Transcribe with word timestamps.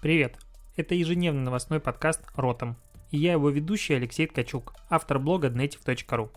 Привет! 0.00 0.38
Это 0.76 0.94
ежедневный 0.94 1.42
новостной 1.42 1.78
подкаст 1.78 2.22
«Ротом». 2.34 2.78
И 3.10 3.18
я 3.18 3.32
его 3.32 3.50
ведущий 3.50 3.92
Алексей 3.92 4.26
Ткачук, 4.26 4.72
автор 4.88 5.18
блога 5.18 5.48
dnetiv.ru. 5.48 6.30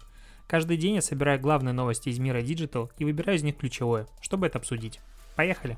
Каждый 0.50 0.76
день 0.76 0.96
я 0.96 1.02
собираю 1.02 1.40
главные 1.40 1.72
новости 1.72 2.10
из 2.10 2.20
мира 2.20 2.42
Digital 2.42 2.92
и 2.98 3.06
выбираю 3.06 3.38
из 3.38 3.44
них 3.44 3.56
ключевое, 3.56 4.06
чтобы 4.20 4.48
это 4.48 4.58
обсудить. 4.58 5.00
Поехали! 5.38 5.78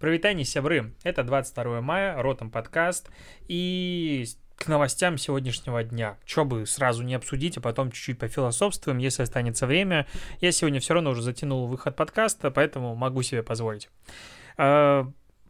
Провитание, 0.00 0.44
сябры! 0.44 0.94
Это 1.04 1.22
22 1.22 1.80
мая, 1.80 2.20
Ротом 2.20 2.50
подкаст, 2.50 3.08
и 3.46 4.26
к 4.56 4.66
новостям 4.66 5.16
сегодняшнего 5.16 5.84
дня. 5.84 6.18
Что 6.26 6.44
бы 6.44 6.66
сразу 6.66 7.04
не 7.04 7.14
обсудить, 7.14 7.56
а 7.56 7.60
потом 7.60 7.92
чуть-чуть 7.92 8.18
пофилософствуем, 8.18 8.98
если 8.98 9.22
останется 9.22 9.68
время. 9.68 10.08
Я 10.40 10.50
сегодня 10.50 10.80
все 10.80 10.94
равно 10.94 11.10
уже 11.10 11.22
затянул 11.22 11.68
выход 11.68 11.94
подкаста, 11.94 12.50
поэтому 12.50 12.96
могу 12.96 13.22
себе 13.22 13.44
позволить. 13.44 13.88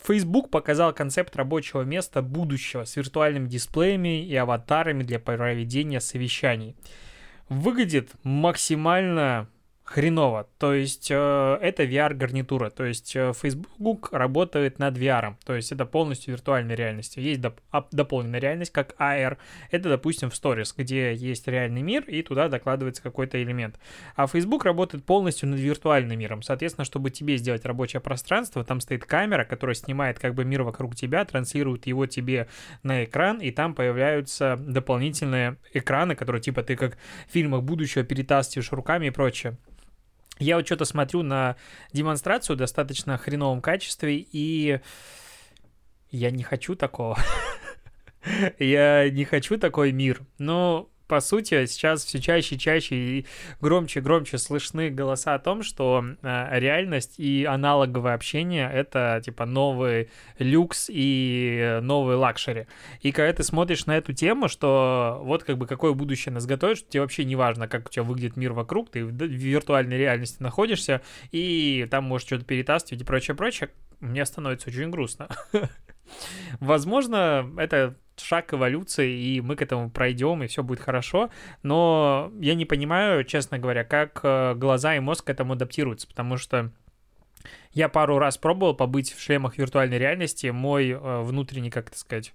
Facebook 0.02 0.50
показал 0.50 0.94
концепт 0.94 1.36
рабочего 1.36 1.82
места 1.82 2.22
будущего 2.22 2.84
с 2.84 2.96
виртуальными 2.96 3.48
дисплеями 3.48 4.24
и 4.24 4.34
аватарами 4.34 5.02
для 5.02 5.18
проведения 5.18 6.00
совещаний. 6.00 6.74
Выглядит 7.48 8.12
максимально 8.22 9.48
хреново. 9.90 10.46
То 10.58 10.72
есть 10.72 11.10
э, 11.10 11.58
это 11.60 11.82
VR-гарнитура. 11.82 12.70
То 12.70 12.84
есть 12.84 13.16
э, 13.16 13.32
Facebook 13.34 14.12
работает 14.12 14.78
над 14.78 14.96
VR. 14.96 15.34
То 15.44 15.56
есть 15.56 15.72
это 15.72 15.84
полностью 15.84 16.34
виртуальная 16.34 16.76
реальность. 16.76 17.16
Есть 17.16 17.40
доп- 17.40 17.86
дополненная 17.90 18.38
реальность, 18.38 18.70
как 18.70 18.94
AR. 19.00 19.36
Это, 19.72 19.88
допустим, 19.88 20.30
в 20.30 20.34
Stories, 20.34 20.74
где 20.76 21.12
есть 21.12 21.48
реальный 21.48 21.82
мир, 21.82 22.04
и 22.04 22.22
туда 22.22 22.48
докладывается 22.48 23.02
какой-то 23.02 23.42
элемент. 23.42 23.80
А 24.14 24.28
Facebook 24.28 24.64
работает 24.64 25.04
полностью 25.04 25.48
над 25.48 25.58
виртуальным 25.58 26.16
миром. 26.16 26.42
Соответственно, 26.42 26.84
чтобы 26.84 27.10
тебе 27.10 27.36
сделать 27.36 27.64
рабочее 27.64 28.00
пространство, 28.00 28.62
там 28.62 28.80
стоит 28.80 29.04
камера, 29.04 29.44
которая 29.44 29.74
снимает 29.74 30.20
как 30.20 30.34
бы 30.34 30.44
мир 30.44 30.62
вокруг 30.62 30.94
тебя, 30.94 31.24
транслирует 31.24 31.88
его 31.88 32.06
тебе 32.06 32.46
на 32.84 33.02
экран, 33.02 33.38
и 33.38 33.50
там 33.50 33.74
появляются 33.74 34.56
дополнительные 34.56 35.56
экраны, 35.74 36.14
которые 36.14 36.40
типа 36.40 36.62
ты 36.62 36.76
как 36.76 36.96
в 37.28 37.32
фильмах 37.32 37.64
будущего 37.64 38.04
перетаскиваешь 38.04 38.70
руками 38.70 39.06
и 39.06 39.10
прочее. 39.10 39.56
Я 40.40 40.56
вот 40.56 40.66
что-то 40.66 40.86
смотрю 40.86 41.22
на 41.22 41.56
демонстрацию 41.92 42.56
в 42.56 42.58
достаточно 42.58 43.18
хреновом 43.18 43.60
качестве, 43.60 44.16
и 44.16 44.80
я 46.10 46.30
не 46.30 46.42
хочу 46.42 46.74
такого. 46.74 47.18
я 48.58 49.08
не 49.10 49.24
хочу 49.24 49.58
такой 49.58 49.92
мир. 49.92 50.22
Но 50.38 50.88
по 51.10 51.18
сути, 51.18 51.66
сейчас 51.66 52.04
все 52.04 52.20
чаще 52.20 52.54
и 52.54 52.58
чаще 52.58 52.94
и 52.94 53.26
громче 53.60 54.00
громче 54.00 54.38
слышны 54.38 54.90
голоса 54.90 55.34
о 55.34 55.40
том, 55.40 55.64
что 55.64 56.04
э, 56.22 56.48
реальность 56.52 57.18
и 57.18 57.44
аналоговое 57.44 58.14
общение— 58.14 58.70
это, 58.72 59.20
типа, 59.24 59.44
новый 59.44 60.08
люкс 60.38 60.86
и 60.88 61.80
новый 61.82 62.14
luxury. 62.14 62.68
И 63.00 63.10
когда 63.10 63.32
ты 63.32 63.42
смотришь 63.42 63.86
на 63.86 63.96
эту 63.96 64.12
тему, 64.12 64.46
что 64.46 65.20
вот 65.24 65.42
как 65.42 65.58
бы 65.58 65.66
какое 65.66 65.94
будущее 65.94 66.32
нас 66.32 66.46
готовит, 66.46 66.78
что 66.78 66.88
тебе 66.88 67.00
вообще 67.00 67.24
не 67.24 67.34
важно, 67.34 67.66
как 67.66 67.88
у 67.88 67.90
тебя 67.90 68.04
выглядит 68.04 68.36
мир 68.36 68.52
вокруг, 68.52 68.92
ты 68.92 69.04
в 69.04 69.10
виртуальной 69.10 69.98
реальности 69.98 70.40
находишься, 70.40 71.02
и 71.32 71.88
там 71.90 72.04
можешь 72.04 72.28
что-то 72.28 72.44
перетаскивать 72.44 73.02
и 73.02 73.04
прочее, 73.04 73.36
прочее, 73.36 73.70
мне 73.98 74.24
становится 74.24 74.70
очень 74.70 74.90
грустно. 74.90 75.26
Возможно, 76.60 77.50
это 77.56 77.96
шаг 78.22 78.52
эволюции, 78.54 79.10
и 79.10 79.40
мы 79.40 79.56
к 79.56 79.62
этому 79.62 79.90
пройдем, 79.90 80.42
и 80.42 80.46
все 80.46 80.62
будет 80.62 80.80
хорошо. 80.80 81.30
Но 81.62 82.32
я 82.40 82.54
не 82.54 82.64
понимаю, 82.64 83.24
честно 83.24 83.58
говоря, 83.58 83.84
как 83.84 84.20
э, 84.22 84.54
глаза 84.54 84.96
и 84.96 85.00
мозг 85.00 85.26
к 85.26 85.30
этому 85.30 85.54
адаптируются, 85.54 86.06
потому 86.06 86.36
что 86.36 86.70
я 87.72 87.88
пару 87.88 88.18
раз 88.18 88.36
пробовал 88.36 88.74
побыть 88.74 89.12
в 89.12 89.20
шлемах 89.20 89.58
виртуальной 89.58 89.98
реальности. 89.98 90.48
Мой 90.48 90.90
э, 90.90 91.20
внутренний, 91.22 91.70
как 91.70 91.88
это 91.88 91.98
сказать... 91.98 92.34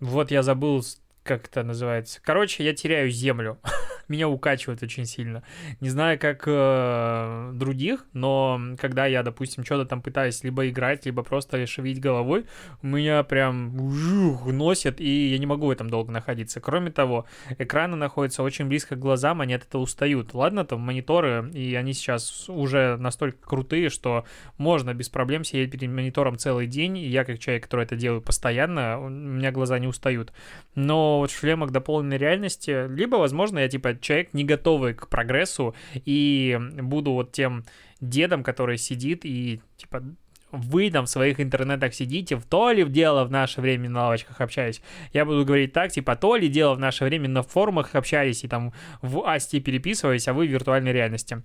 Вот 0.00 0.30
я 0.30 0.44
забыл, 0.44 0.84
как 1.24 1.48
это 1.48 1.64
называется. 1.64 2.20
Короче, 2.22 2.64
я 2.64 2.72
теряю 2.72 3.10
землю. 3.10 3.58
меня 4.08 4.28
укачивает 4.28 4.82
очень 4.82 5.04
сильно. 5.04 5.42
Не 5.80 5.90
знаю, 5.90 6.18
как 6.18 6.44
э, 6.46 7.50
других, 7.54 8.06
но 8.12 8.60
когда 8.78 9.06
я, 9.06 9.22
допустим, 9.22 9.64
что-то 9.64 9.84
там 9.86 10.02
пытаюсь 10.02 10.42
либо 10.44 10.68
играть, 10.68 11.06
либо 11.06 11.22
просто 11.22 11.66
шевелить 11.66 12.00
головой, 12.00 12.46
меня 12.82 13.22
прям 13.22 13.90
жух, 13.90 14.46
носит, 14.46 15.00
и 15.00 15.28
я 15.28 15.38
не 15.38 15.46
могу 15.46 15.66
в 15.66 15.70
этом 15.70 15.90
долго 15.90 16.10
находиться. 16.12 16.60
Кроме 16.60 16.90
того, 16.90 17.26
экраны 17.58 17.96
находятся 17.96 18.42
очень 18.42 18.66
близко 18.66 18.96
к 18.96 18.98
глазам, 18.98 19.40
они 19.40 19.54
от 19.54 19.64
этого 19.64 19.82
устают. 19.82 20.34
Ладно, 20.34 20.64
там 20.64 20.80
мониторы, 20.80 21.50
и 21.52 21.74
они 21.74 21.92
сейчас 21.92 22.48
уже 22.48 22.96
настолько 22.96 23.38
крутые, 23.46 23.90
что 23.90 24.24
можно 24.56 24.94
без 24.94 25.08
проблем 25.08 25.44
сидеть 25.44 25.70
перед 25.70 25.90
монитором 25.90 26.38
целый 26.38 26.66
день, 26.66 26.98
и 26.98 27.08
я 27.08 27.24
как 27.24 27.38
человек, 27.38 27.64
который 27.64 27.84
это 27.84 27.96
делаю 27.96 28.22
постоянно, 28.22 28.98
у 29.00 29.08
меня 29.08 29.52
глаза 29.52 29.78
не 29.78 29.86
устают. 29.86 30.32
Но 30.74 31.18
вот 31.18 31.30
в 31.30 31.38
шлемах 31.38 31.70
дополненной 31.70 32.18
реальности, 32.18 32.88
либо, 32.88 33.16
возможно, 33.16 33.58
я 33.58 33.68
типа 33.68 33.97
человек 34.00 34.34
не 34.34 34.44
готовый 34.44 34.94
к 34.94 35.08
прогрессу, 35.08 35.74
и 35.94 36.58
буду 36.80 37.12
вот 37.12 37.32
тем 37.32 37.64
дедом, 38.00 38.42
который 38.42 38.78
сидит 38.78 39.24
и, 39.24 39.60
типа, 39.76 40.02
вы 40.50 40.90
там 40.90 41.06
в 41.06 41.10
своих 41.10 41.40
интернетах 41.40 41.94
сидите, 41.94 42.36
в 42.36 42.44
то 42.44 42.70
ли 42.70 42.82
в 42.84 42.90
дело 42.90 43.24
в 43.24 43.30
наше 43.30 43.60
время 43.60 43.90
на 43.90 44.04
лавочках 44.04 44.40
общались. 44.40 44.80
Я 45.12 45.24
буду 45.24 45.44
говорить 45.44 45.72
так, 45.72 45.92
типа, 45.92 46.16
то 46.16 46.36
ли 46.36 46.48
дело 46.48 46.74
в 46.74 46.78
наше 46.78 47.04
время 47.04 47.28
на 47.28 47.42
форумах 47.42 47.94
общались 47.94 48.44
и 48.44 48.48
там 48.48 48.72
в 49.02 49.26
Асти 49.26 49.60
переписывались, 49.60 50.28
а 50.28 50.32
вы 50.32 50.46
в 50.46 50.50
виртуальной 50.50 50.92
реальности. 50.92 51.42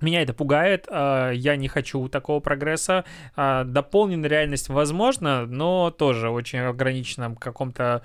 Меня 0.00 0.22
это 0.22 0.32
пугает, 0.32 0.86
а, 0.88 1.32
я 1.32 1.56
не 1.56 1.66
хочу 1.66 2.08
такого 2.08 2.38
прогресса. 2.38 3.04
А, 3.34 3.64
дополненная 3.64 4.30
реальность 4.30 4.68
возможно, 4.68 5.44
но 5.46 5.90
тоже 5.90 6.30
очень 6.30 6.60
ограниченном 6.60 7.34
каком-то 7.34 8.04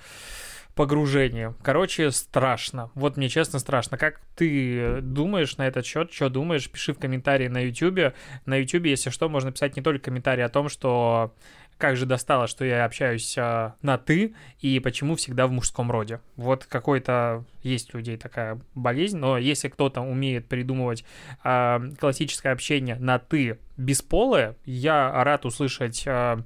погружение. 0.76 1.54
Короче, 1.62 2.12
страшно. 2.12 2.90
Вот 2.96 3.18
мне 3.18 3.30
честно 3.30 3.60
страшно. 3.60 3.98
Как 3.98 4.22
ты 4.36 5.02
думаешь 5.02 5.58
на 5.58 5.68
этот 5.68 5.86
счет? 5.86 6.12
Что 6.12 6.30
думаешь? 6.30 6.70
Пиши 6.70 6.94
в 6.94 7.00
комментарии 7.00 7.48
на 7.48 7.60
YouTube. 7.60 8.14
На 8.46 8.58
YouTube, 8.58 8.86
если 8.86 9.10
что, 9.10 9.30
можно 9.30 9.52
писать 9.52 9.76
не 9.76 9.82
только 9.82 10.06
комментарии 10.06 10.42
о 10.42 10.50
том, 10.50 10.70
что 10.70 11.34
как 11.78 11.98
же 11.98 12.06
достало, 12.06 12.48
что 12.48 12.64
я 12.64 12.86
общаюсь 12.86 13.38
э, 13.38 13.74
на 13.82 13.98
ты 13.98 14.36
и 14.62 14.80
почему 14.80 15.16
всегда 15.16 15.48
в 15.48 15.52
мужском 15.52 15.92
роде. 15.92 16.22
Вот 16.36 16.66
какой-то 16.66 17.46
есть 17.62 17.94
у 17.94 17.98
людей 17.98 18.16
такая 18.18 18.60
болезнь, 18.74 19.18
но 19.18 19.38
если 19.38 19.70
кто-то 19.70 20.02
умеет 20.02 20.48
придумывать 20.48 21.04
э, 21.44 21.80
классическое 22.00 22.54
общение 22.54 22.96
на 22.96 23.20
ты 23.20 23.60
бесполое, 23.76 24.56
я 24.66 25.24
рад 25.24 25.46
услышать 25.46 26.04
э, 26.06 26.38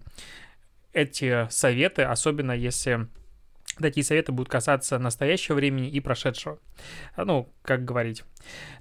эти 0.94 1.48
советы, 1.50 2.04
особенно 2.04 2.54
если 2.54 3.08
Такие 3.80 4.04
советы 4.04 4.32
будут 4.32 4.50
касаться 4.50 5.00
настоящего 5.00 5.56
времени 5.56 5.90
и 5.90 6.00
прошедшего. 6.00 6.60
Ну, 7.16 7.50
как 7.62 7.86
говорить. 7.86 8.24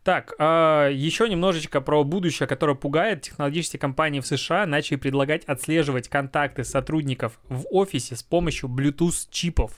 Так, 0.03 0.34
э, 0.39 0.91
еще 0.93 1.29
немножечко 1.29 1.81
про 1.81 2.05
будущее, 2.05 2.47
которое 2.47 2.75
пугает. 2.75 3.23
Технологические 3.23 3.81
компании 3.81 4.21
в 4.21 4.27
США 4.27 4.67
начали 4.67 4.97
предлагать 4.97 5.45
отслеживать 5.45 6.09
контакты 6.09 6.65
сотрудников 6.65 7.39
в 7.49 7.67
офисе 7.71 8.17
с 8.17 8.23
помощью 8.23 8.69
Bluetooth-чипов. 8.69 9.73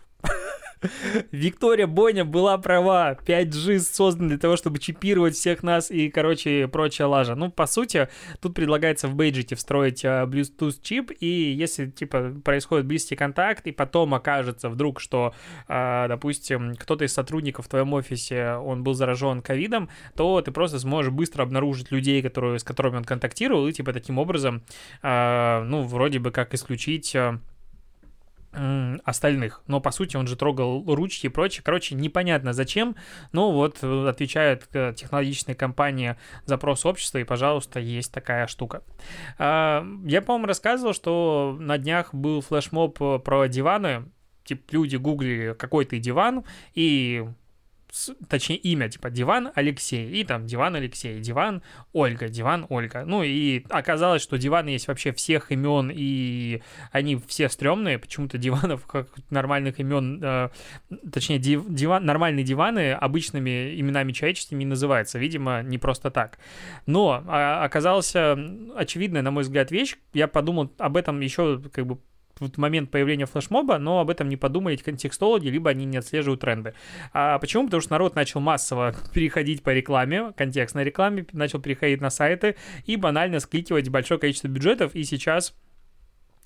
Виктория 1.32 1.86
Боня 1.86 2.24
была 2.24 2.58
права. 2.58 3.16
5G 3.26 3.80
создан 3.80 4.28
для 4.28 4.38
того, 4.38 4.56
чтобы 4.56 4.78
чипировать 4.78 5.34
всех 5.34 5.62
нас 5.62 5.90
и, 5.90 6.08
короче, 6.10 6.68
прочая 6.68 7.08
лажа. 7.08 7.34
Ну, 7.34 7.50
по 7.50 7.66
сути, 7.66 8.08
тут 8.40 8.54
предлагается 8.54 9.08
в 9.08 9.14
бейджете 9.14 9.56
встроить 9.56 10.04
uh, 10.04 10.26
Bluetooth 10.26 10.78
чип, 10.82 11.10
и 11.20 11.26
если, 11.26 11.86
типа, 11.86 12.34
происходит 12.44 12.86
близкий 12.86 13.16
контакт, 13.16 13.66
и 13.66 13.72
потом 13.72 14.14
окажется 14.14 14.68
вдруг, 14.68 15.00
что, 15.00 15.34
uh, 15.68 16.08
допустим, 16.08 16.74
кто-то 16.76 17.04
из 17.04 17.12
сотрудников 17.12 17.66
в 17.66 17.68
твоем 17.68 17.92
офисе, 17.92 18.54
он 18.54 18.82
был 18.82 18.94
заражен 18.94 19.42
ковидом, 19.42 19.88
то 20.16 20.40
ты 20.40 20.50
просто 20.50 20.78
сможешь 20.78 21.12
быстро 21.12 21.42
обнаружить 21.42 21.90
людей, 21.90 22.22
которые, 22.22 22.58
с 22.58 22.64
которыми 22.64 22.96
он 22.96 23.04
контактировал, 23.04 23.66
и, 23.66 23.72
типа, 23.72 23.92
таким 23.92 24.18
образом, 24.18 24.62
uh, 25.02 25.62
ну, 25.64 25.82
вроде 25.82 26.18
бы 26.18 26.30
как 26.30 26.54
исключить 26.54 27.16
остальных. 29.04 29.62
Но, 29.66 29.80
по 29.80 29.90
сути, 29.90 30.16
он 30.16 30.26
же 30.26 30.36
трогал 30.36 30.82
ручки 30.86 31.26
и 31.26 31.28
прочее. 31.28 31.62
Короче, 31.62 31.94
непонятно 31.94 32.52
зачем, 32.52 32.96
но 33.32 33.52
вот 33.52 33.78
э, 33.82 34.08
отвечает 34.08 34.68
технологичная 34.68 35.54
компания 35.54 36.18
запрос 36.44 36.86
общества, 36.86 37.18
и, 37.18 37.24
пожалуйста, 37.24 37.78
есть 37.78 38.12
такая 38.12 38.46
штука. 38.46 38.82
А, 39.38 39.86
я, 40.04 40.22
по-моему, 40.22 40.46
рассказывал, 40.46 40.94
что 40.94 41.56
на 41.60 41.78
днях 41.78 42.14
был 42.14 42.40
флешмоб 42.40 42.98
про 43.22 43.48
диваны, 43.48 44.04
типа 44.44 44.72
люди 44.72 44.96
гуглили 44.96 45.52
какой-то 45.52 45.98
диван, 45.98 46.44
и 46.74 47.28
точнее 48.28 48.56
имя, 48.56 48.88
типа 48.88 49.10
Диван 49.10 49.50
Алексей, 49.54 50.10
и 50.10 50.24
там 50.24 50.46
Диван 50.46 50.76
Алексей, 50.76 51.20
Диван 51.20 51.62
Ольга, 51.92 52.28
Диван 52.28 52.66
Ольга. 52.68 53.04
Ну 53.04 53.22
и 53.22 53.64
оказалось, 53.70 54.22
что 54.22 54.38
диваны 54.38 54.70
есть 54.70 54.88
вообще 54.88 55.12
всех 55.12 55.50
имен, 55.52 55.90
и 55.94 56.62
они 56.92 57.16
все 57.26 57.48
стрёмные, 57.48 57.98
почему-то 57.98 58.38
диванов 58.38 58.86
как 58.86 59.08
нормальных 59.30 59.80
имен, 59.80 60.20
э, 60.22 60.48
точнее 61.12 61.38
див, 61.38 61.64
диван, 61.68 62.04
нормальные 62.04 62.44
диваны 62.44 62.92
обычными 62.92 63.80
именами 63.80 64.12
человеческими 64.12 64.60
не 64.60 64.66
называются, 64.66 65.18
видимо, 65.18 65.62
не 65.62 65.78
просто 65.78 66.10
так. 66.10 66.38
Но 66.86 67.22
а, 67.26 67.64
оказалась 67.64 68.14
очевидная, 68.14 69.22
на 69.22 69.30
мой 69.30 69.42
взгляд, 69.42 69.70
вещь, 69.70 69.96
я 70.12 70.28
подумал 70.28 70.72
об 70.78 70.96
этом 70.96 71.20
еще 71.20 71.60
как 71.72 71.86
бы 71.86 71.98
в 72.40 72.58
момент 72.58 72.90
появления 72.90 73.26
флешмоба, 73.26 73.78
но 73.78 74.00
об 74.00 74.10
этом 74.10 74.28
не 74.28 74.36
подумали 74.36 74.76
контекстологи, 74.76 75.48
либо 75.48 75.70
они 75.70 75.84
не 75.84 75.98
отслеживают 75.98 76.40
тренды. 76.40 76.74
А 77.12 77.38
почему? 77.38 77.64
Потому 77.64 77.80
что 77.80 77.92
народ 77.92 78.14
начал 78.14 78.40
массово 78.40 78.94
переходить 79.12 79.62
по 79.62 79.70
рекламе, 79.70 80.32
контекстной 80.36 80.84
рекламе, 80.84 81.26
начал 81.32 81.60
переходить 81.60 82.00
на 82.00 82.10
сайты 82.10 82.56
и 82.86 82.96
банально 82.96 83.40
скликивать 83.40 83.88
большое 83.88 84.20
количество 84.20 84.48
бюджетов, 84.48 84.94
и 84.94 85.04
сейчас 85.04 85.54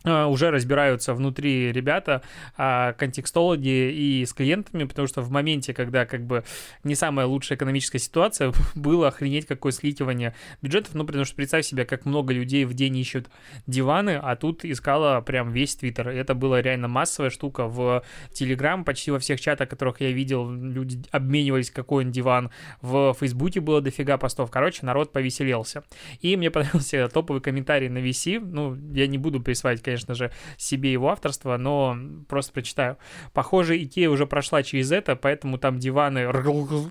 уже 0.04 0.50
разбираются 0.50 1.14
внутри 1.14 1.72
ребята, 1.72 2.22
а, 2.56 2.92
контекстологи 2.94 3.92
и 3.92 4.24
с 4.26 4.32
клиентами, 4.32 4.84
потому 4.84 5.08
что 5.08 5.22
в 5.22 5.30
моменте, 5.30 5.74
когда 5.74 6.06
как 6.06 6.26
бы 6.26 6.44
не 6.84 6.94
самая 6.94 7.26
лучшая 7.26 7.56
экономическая 7.56 7.98
ситуация, 7.98 8.52
было 8.74 9.08
охренеть 9.08 9.46
какое 9.46 9.72
сликивание 9.72 10.34
бюджетов, 10.60 10.94
ну, 10.94 11.04
потому 11.04 11.24
что 11.24 11.36
представь 11.36 11.64
себе, 11.64 11.84
как 11.84 12.04
много 12.04 12.32
людей 12.32 12.64
в 12.64 12.74
день 12.74 12.96
ищут 12.96 13.28
диваны, 13.66 14.18
а 14.22 14.36
тут 14.36 14.64
искала 14.64 15.20
прям 15.20 15.52
весь 15.52 15.76
Твиттер. 15.76 16.08
Это 16.08 16.34
была 16.34 16.60
реально 16.62 16.88
массовая 16.88 17.30
штука 17.30 17.66
в 17.66 18.02
Телеграм, 18.32 18.84
почти 18.84 19.10
во 19.10 19.18
всех 19.18 19.40
чатах, 19.40 19.68
которых 19.68 20.00
я 20.00 20.10
видел, 20.10 20.50
люди 20.50 21.02
обменивались, 21.10 21.70
какой 21.70 22.04
он 22.04 22.10
диван. 22.10 22.50
В 22.80 23.14
Фейсбуке 23.18 23.60
было 23.60 23.80
дофига 23.80 24.18
постов. 24.18 24.50
Короче, 24.50 24.84
народ 24.84 25.12
повеселился. 25.12 25.84
И 26.20 26.36
мне 26.36 26.50
понравился 26.52 27.08
топовый 27.08 27.40
комментарий 27.40 27.88
на 27.88 27.98
VC, 27.98 28.40
ну, 28.40 28.76
я 28.92 29.06
не 29.06 29.18
буду 29.18 29.40
присваивать, 29.40 29.82
конечно 29.92 30.14
же, 30.14 30.32
себе 30.56 30.92
его 30.92 31.10
авторство, 31.10 31.56
но 31.56 31.96
просто 32.28 32.52
прочитаю. 32.52 32.96
Похоже, 33.32 33.82
Икея 33.82 34.10
уже 34.10 34.26
прошла 34.26 34.62
через 34.62 34.90
это, 34.90 35.16
поэтому 35.16 35.58
там 35.58 35.78
диваны, 35.78 36.30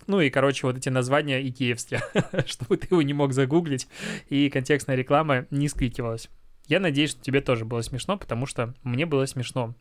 ну 0.07 0.21
и, 0.21 0.29
короче, 0.29 0.67
вот 0.67 0.77
эти 0.77 0.89
названия 0.89 1.47
икеевские, 1.47 2.01
чтобы 2.45 2.77
ты 2.77 2.87
его 2.91 3.01
не 3.01 3.13
мог 3.13 3.33
загуглить, 3.33 3.87
и 4.29 4.49
контекстная 4.49 4.95
реклама 4.95 5.45
не 5.49 5.67
скликивалась. 5.67 6.29
Я 6.67 6.79
надеюсь, 6.79 7.11
что 7.11 7.21
тебе 7.21 7.41
тоже 7.41 7.65
было 7.65 7.81
смешно, 7.81 8.17
потому 8.17 8.45
что 8.45 8.73
мне 8.83 9.05
было 9.05 9.25
смешно. 9.25 9.75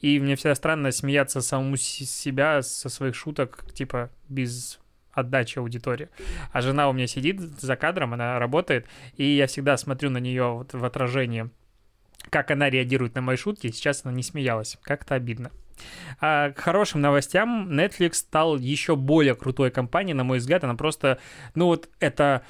И 0.00 0.20
мне 0.20 0.36
всегда 0.36 0.54
странно 0.54 0.92
смеяться 0.92 1.40
самому 1.40 1.76
себя 1.76 2.62
со 2.62 2.88
своих 2.88 3.16
шуток, 3.16 3.64
типа, 3.72 4.10
без 4.28 4.78
отдачи 5.12 5.58
аудитории. 5.58 6.08
А 6.52 6.60
жена 6.60 6.88
у 6.88 6.92
меня 6.92 7.06
сидит 7.06 7.40
за 7.40 7.74
кадром, 7.76 8.12
она 8.12 8.38
работает, 8.38 8.86
и 9.16 9.24
я 9.24 9.46
всегда 9.46 9.76
смотрю 9.76 10.10
на 10.10 10.18
нее 10.18 10.52
вот 10.52 10.74
в 10.74 10.84
отражении 10.84 11.50
как 12.30 12.50
она 12.50 12.70
реагирует 12.70 13.14
на 13.14 13.20
мои 13.20 13.36
шутки, 13.36 13.70
сейчас 13.70 14.04
она 14.04 14.14
не 14.14 14.22
смеялась. 14.22 14.78
Как-то 14.82 15.14
обидно. 15.14 15.50
А 16.20 16.50
к 16.52 16.58
хорошим 16.60 17.00
новостям 17.00 17.70
Netflix 17.70 18.14
стал 18.14 18.56
еще 18.56 18.96
более 18.96 19.34
крутой 19.34 19.70
компанией, 19.70 20.14
на 20.14 20.24
мой 20.24 20.38
взгляд. 20.38 20.64
Она 20.64 20.74
просто, 20.74 21.18
ну 21.54 21.66
вот 21.66 21.88
это 22.00 22.42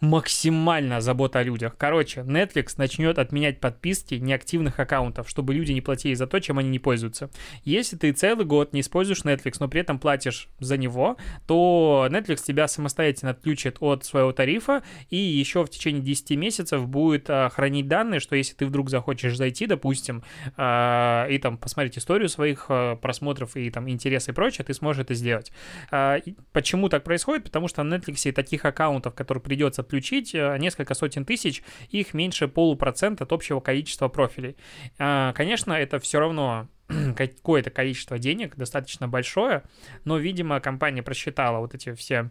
максимально 0.00 1.00
забота 1.00 1.40
о 1.40 1.42
людях. 1.42 1.76
Короче, 1.76 2.20
Netflix 2.20 2.74
начнет 2.78 3.18
отменять 3.18 3.60
подписки 3.60 4.14
неактивных 4.14 4.80
аккаунтов, 4.80 5.28
чтобы 5.28 5.52
люди 5.54 5.72
не 5.72 5.82
платили 5.82 6.14
за 6.14 6.26
то, 6.26 6.40
чем 6.40 6.58
они 6.58 6.70
не 6.70 6.78
пользуются. 6.78 7.30
Если 7.64 7.96
ты 7.96 8.12
целый 8.12 8.46
год 8.46 8.72
не 8.72 8.80
используешь 8.80 9.22
Netflix, 9.24 9.56
но 9.60 9.68
при 9.68 9.82
этом 9.82 9.98
платишь 9.98 10.48
за 10.58 10.78
него, 10.78 11.18
то 11.46 12.08
Netflix 12.10 12.42
тебя 12.46 12.66
самостоятельно 12.66 13.32
отключит 13.32 13.76
от 13.80 14.04
своего 14.04 14.32
тарифа 14.32 14.82
и 15.10 15.16
еще 15.16 15.64
в 15.64 15.68
течение 15.68 16.02
10 16.02 16.30
месяцев 16.30 16.88
будет 16.88 17.28
а, 17.28 17.50
хранить 17.50 17.86
данные, 17.86 18.20
что 18.20 18.36
если 18.36 18.54
ты 18.54 18.66
вдруг 18.66 18.88
захочешь 18.88 19.36
зайти, 19.36 19.66
допустим, 19.66 20.22
а, 20.56 21.26
и 21.26 21.38
там 21.38 21.58
посмотреть 21.58 21.98
историю 21.98 22.30
своих 22.30 22.66
а, 22.68 22.96
просмотров 22.96 23.54
и 23.56 23.70
там 23.70 23.88
интересы 23.90 24.30
и 24.30 24.34
прочее, 24.34 24.64
ты 24.64 24.72
сможешь 24.72 25.02
это 25.02 25.14
сделать. 25.14 25.52
Почему 26.52 26.88
так 26.88 27.04
происходит? 27.04 27.44
Потому 27.44 27.68
что 27.68 27.82
на 27.82 27.96
Netflix 27.96 28.32
таких 28.32 28.64
аккаунтов, 28.64 29.14
которые 29.14 29.42
придется 29.42 29.82
отключить 29.90 30.34
э, 30.34 30.56
несколько 30.58 30.94
сотен 30.94 31.24
тысяч, 31.24 31.62
их 31.88 32.14
меньше 32.14 32.46
полупроцента 32.46 33.24
от 33.24 33.32
общего 33.32 33.58
количества 33.58 34.08
профилей. 34.08 34.56
А, 34.98 35.32
конечно, 35.32 35.72
это 35.72 35.98
все 35.98 36.20
равно 36.20 36.68
какое-то 37.16 37.70
количество 37.70 38.18
денег, 38.18 38.56
достаточно 38.56 39.08
большое, 39.08 39.64
но, 40.04 40.16
видимо, 40.16 40.60
компания 40.60 41.02
просчитала 41.02 41.58
вот 41.58 41.74
эти 41.74 41.92
все 41.94 42.30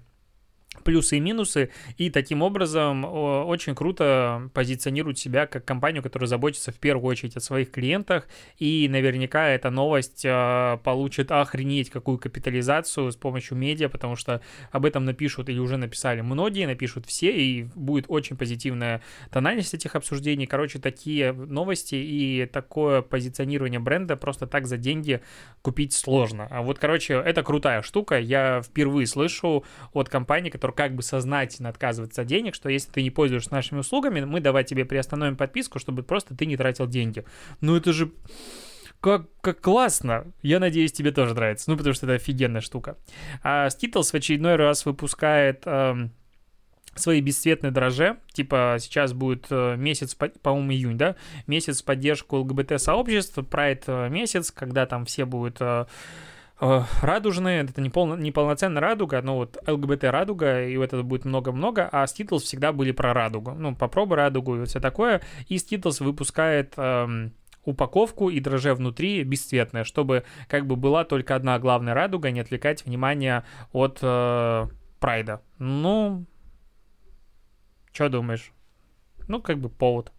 плюсы 0.83 1.17
и 1.17 1.19
минусы, 1.19 1.69
и 1.97 2.09
таким 2.09 2.41
образом 2.41 3.05
очень 3.05 3.75
круто 3.75 4.49
позиционирует 4.53 5.17
себя 5.17 5.47
как 5.47 5.65
компанию, 5.65 6.03
которая 6.03 6.27
заботится 6.27 6.71
в 6.71 6.75
первую 6.75 7.09
очередь 7.09 7.35
о 7.37 7.39
своих 7.39 7.71
клиентах, 7.71 8.27
и 8.57 8.87
наверняка 8.89 9.49
эта 9.49 9.69
новость 9.69 10.23
а, 10.25 10.77
получит 10.77 11.31
охренеть 11.31 11.89
какую 11.89 12.17
капитализацию 12.17 13.11
с 13.11 13.15
помощью 13.15 13.57
медиа, 13.57 13.89
потому 13.89 14.15
что 14.15 14.41
об 14.71 14.85
этом 14.85 15.05
напишут 15.05 15.49
или 15.49 15.59
уже 15.59 15.77
написали 15.77 16.21
многие, 16.21 16.65
напишут 16.65 17.05
все, 17.05 17.31
и 17.31 17.63
будет 17.75 18.05
очень 18.07 18.37
позитивная 18.37 19.01
тональность 19.31 19.73
этих 19.73 19.95
обсуждений. 19.95 20.45
Короче, 20.45 20.79
такие 20.79 21.33
новости 21.33 21.95
и 21.95 22.45
такое 22.45 23.01
позиционирование 23.01 23.79
бренда 23.79 24.15
просто 24.15 24.47
так 24.47 24.67
за 24.67 24.77
деньги 24.77 25.21
купить 25.61 25.93
сложно. 25.93 26.47
А 26.49 26.61
вот, 26.61 26.79
короче, 26.79 27.13
это 27.13 27.43
крутая 27.43 27.81
штука, 27.81 28.19
я 28.19 28.61
впервые 28.61 29.07
слышу 29.07 29.63
от 29.93 30.09
компании, 30.09 30.49
которая 30.49 30.68
как 30.71 30.95
бы 30.95 31.03
сознательно 31.03 31.69
отказывается 31.69 32.21
от 32.21 32.27
денег, 32.27 32.55
что 32.55 32.69
если 32.69 32.91
ты 32.91 33.03
не 33.03 33.11
пользуешься 33.11 33.53
нашими 33.53 33.79
услугами, 33.79 34.21
мы 34.21 34.39
давай 34.39 34.63
тебе 34.63 34.85
приостановим 34.85 35.35
подписку, 35.35 35.79
чтобы 35.79 36.03
просто 36.03 36.35
ты 36.35 36.45
не 36.45 36.57
тратил 36.57 36.87
деньги. 36.87 37.25
Ну 37.61 37.75
это 37.75 37.93
же 37.93 38.11
как, 39.01 39.27
как 39.41 39.61
классно. 39.61 40.27
Я 40.41 40.59
надеюсь, 40.59 40.91
тебе 40.91 41.11
тоже 41.11 41.33
нравится. 41.33 41.69
Ну, 41.69 41.77
потому 41.77 41.93
что 41.93 42.05
это 42.05 42.15
офигенная 42.15 42.61
штука. 42.61 42.97
А 43.43 43.67
Skittles 43.67 44.11
в 44.11 44.13
очередной 44.13 44.57
раз 44.57 44.85
выпускает 44.85 45.61
эм, 45.65 46.11
свои 46.95 47.21
бесцветные 47.21 47.71
дрожжи. 47.71 48.17
Типа 48.33 48.75
сейчас 48.79 49.13
будет 49.13 49.47
э, 49.51 49.75
месяц, 49.77 50.15
по-моему, 50.15 50.73
июнь, 50.73 50.97
да? 50.97 51.15
Месяц 51.47 51.81
в 51.81 51.85
поддержку 51.85 52.37
ЛГБТ-сообществ, 52.37 53.39
Прайд 53.49 53.85
э, 53.87 54.09
месяц, 54.09 54.51
когда 54.51 54.85
там 54.85 55.05
все 55.05 55.25
будут 55.25 55.57
Э, 55.61 55.85
радужные, 56.59 57.63
это 57.63 57.81
не, 57.81 57.89
полно, 57.89 58.15
не 58.15 58.31
полноценная 58.31 58.81
радуга, 58.81 59.21
но 59.21 59.35
вот 59.35 59.57
ЛГБТ 59.65 60.05
радуга, 60.05 60.65
и 60.65 60.77
это 60.77 61.03
будет 61.03 61.25
много-много, 61.25 61.87
а 61.91 62.05
Skittles 62.05 62.39
всегда 62.39 62.73
были 62.73 62.91
про 62.91 63.13
радугу. 63.13 63.51
Ну, 63.51 63.75
попробуй 63.75 64.17
радугу 64.17 64.55
и 64.57 64.65
все 64.65 64.79
такое. 64.79 65.21
И 65.47 65.55
Skittles 65.55 66.03
выпускает 66.03 66.73
эм, 66.77 67.33
упаковку 67.63 68.29
и 68.29 68.39
дрожже 68.39 68.73
внутри 68.73 69.23
бесцветная, 69.23 69.83
чтобы 69.83 70.23
как 70.47 70.65
бы 70.67 70.75
была 70.75 71.05
только 71.05 71.35
одна 71.35 71.59
главная 71.59 71.93
радуга, 71.93 72.31
не 72.31 72.41
отвлекать 72.41 72.85
внимание 72.85 73.43
от 73.71 73.99
э, 74.01 74.67
прайда. 74.99 75.41
Ну, 75.57 76.25
что 77.93 78.09
думаешь? 78.09 78.51
Ну, 79.27 79.41
как 79.41 79.59
бы 79.59 79.69
повод. 79.69 80.11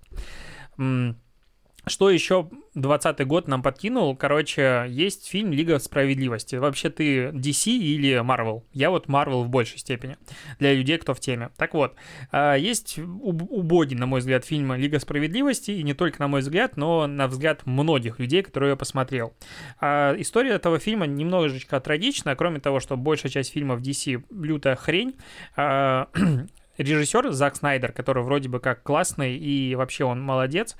Что 1.86 2.10
еще 2.10 2.48
20 2.74 3.26
год 3.26 3.48
нам 3.48 3.62
подкинул? 3.62 4.14
Короче, 4.16 4.86
есть 4.88 5.28
фильм 5.28 5.52
«Лига 5.52 5.78
справедливости». 5.78 6.56
Вообще 6.56 6.90
ты 6.90 7.28
DC 7.28 7.70
или 7.70 8.20
Marvel? 8.20 8.62
Я 8.72 8.90
вот 8.90 9.06
Marvel 9.06 9.44
в 9.44 9.48
большей 9.48 9.78
степени, 9.78 10.16
для 10.58 10.74
людей, 10.74 10.98
кто 10.98 11.14
в 11.14 11.20
теме. 11.20 11.50
Так 11.56 11.74
вот, 11.74 11.94
а, 12.32 12.54
есть 12.54 12.98
убогий, 12.98 13.96
на 13.96 14.06
мой 14.06 14.20
взгляд, 14.20 14.44
фильм 14.44 14.74
«Лига 14.74 14.98
справедливости», 14.98 15.70
и 15.70 15.82
не 15.82 15.94
только 15.94 16.20
на 16.20 16.28
мой 16.28 16.40
взгляд, 16.40 16.76
но 16.76 17.06
на 17.06 17.26
взгляд 17.26 17.64
многих 17.66 18.18
людей, 18.18 18.42
которые 18.42 18.70
я 18.70 18.76
посмотрел. 18.76 19.34
А, 19.80 20.14
история 20.18 20.52
этого 20.52 20.78
фильма 20.78 21.06
немножечко 21.06 21.80
трагична, 21.80 22.36
кроме 22.36 22.60
того, 22.60 22.80
что 22.80 22.96
большая 22.96 23.32
часть 23.32 23.52
фильмов 23.52 23.80
DC 23.80 24.22
лютая 24.30 24.76
хрень, 24.76 25.16
а, 25.56 26.08
режиссер 26.78 27.30
Зак 27.30 27.56
Снайдер, 27.56 27.92
который 27.92 28.22
вроде 28.22 28.48
бы 28.48 28.60
как 28.60 28.82
классный 28.82 29.36
и 29.36 29.74
вообще 29.74 30.04
он 30.04 30.22
молодец, 30.22 30.76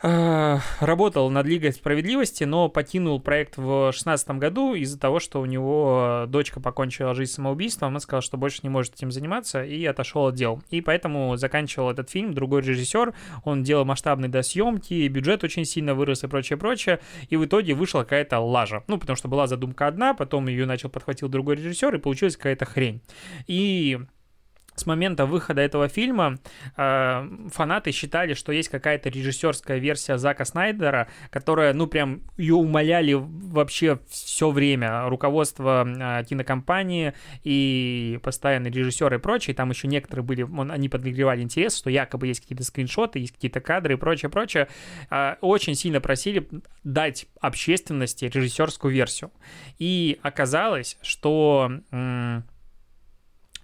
работал 0.00 1.30
над 1.30 1.46
Лигой 1.46 1.72
справедливости, 1.72 2.44
но 2.44 2.68
покинул 2.68 3.20
проект 3.20 3.56
в 3.56 3.90
2016 3.90 4.30
году 4.32 4.74
из-за 4.74 4.98
того, 4.98 5.20
что 5.20 5.40
у 5.40 5.46
него 5.46 6.26
дочка 6.28 6.60
покончила 6.60 7.14
жизнь 7.14 7.32
самоубийством, 7.32 7.94
он 7.94 8.00
сказал, 8.00 8.20
что 8.20 8.36
больше 8.36 8.60
не 8.62 8.68
может 8.68 8.94
этим 8.94 9.10
заниматься, 9.10 9.64
и 9.64 9.84
отошел 9.86 10.26
от 10.26 10.34
дел. 10.34 10.62
И 10.70 10.80
поэтому 10.80 11.36
заканчивал 11.36 11.90
этот 11.90 12.10
фильм 12.10 12.34
другой 12.34 12.62
режиссер, 12.62 13.14
он 13.44 13.62
делал 13.62 13.84
масштабные 13.84 14.28
досъемки, 14.28 15.08
бюджет 15.08 15.44
очень 15.44 15.64
сильно 15.64 15.94
вырос 15.94 16.24
и 16.24 16.28
прочее, 16.28 16.58
прочее, 16.58 17.00
и 17.28 17.36
в 17.36 17.44
итоге 17.46 17.74
вышла 17.74 18.00
какая-то 18.00 18.38
лажа. 18.38 18.84
Ну, 18.88 18.98
потому 18.98 19.16
что 19.16 19.28
была 19.28 19.46
задумка 19.46 19.86
одна, 19.86 20.14
потом 20.14 20.48
ее 20.48 20.66
начал 20.66 20.90
подхватил 20.90 21.28
другой 21.28 21.56
режиссер, 21.56 21.94
и 21.94 21.98
получилась 21.98 22.36
какая-то 22.36 22.66
хрень. 22.66 23.00
И 23.46 23.98
с 24.76 24.86
момента 24.86 25.26
выхода 25.26 25.62
этого 25.62 25.88
фильма 25.88 26.38
э, 26.76 27.28
фанаты 27.52 27.92
считали, 27.92 28.34
что 28.34 28.52
есть 28.52 28.68
какая-то 28.68 29.08
режиссерская 29.08 29.78
версия 29.78 30.18
Зака 30.18 30.44
Снайдера, 30.44 31.08
которая, 31.30 31.72
ну, 31.72 31.86
прям 31.86 32.22
ее 32.36 32.54
умоляли 32.54 33.14
вообще 33.14 33.98
все 34.08 34.50
время. 34.50 35.08
Руководство 35.08 35.86
э, 35.86 36.24
кинокомпании 36.24 37.14
и 37.42 38.20
постоянные 38.22 38.70
режиссеры 38.70 39.16
и 39.16 39.18
прочие. 39.18 39.56
Там 39.56 39.70
еще 39.70 39.88
некоторые 39.88 40.24
были, 40.24 40.42
он, 40.42 40.70
они 40.70 40.88
подогревали 40.88 41.42
интерес, 41.42 41.76
что 41.76 41.90
якобы 41.90 42.26
есть 42.26 42.40
какие-то 42.40 42.64
скриншоты, 42.64 43.18
есть 43.18 43.32
какие-то 43.32 43.60
кадры 43.60 43.94
и 43.94 43.96
прочее, 43.96 44.30
прочее. 44.30 44.68
Э, 45.10 45.36
очень 45.40 45.74
сильно 45.74 46.00
просили 46.00 46.46
дать 46.84 47.26
общественности 47.40 48.26
режиссерскую 48.26 48.92
версию. 48.92 49.30
И 49.78 50.18
оказалось, 50.22 50.98
что... 51.00 51.70
М- 51.90 52.44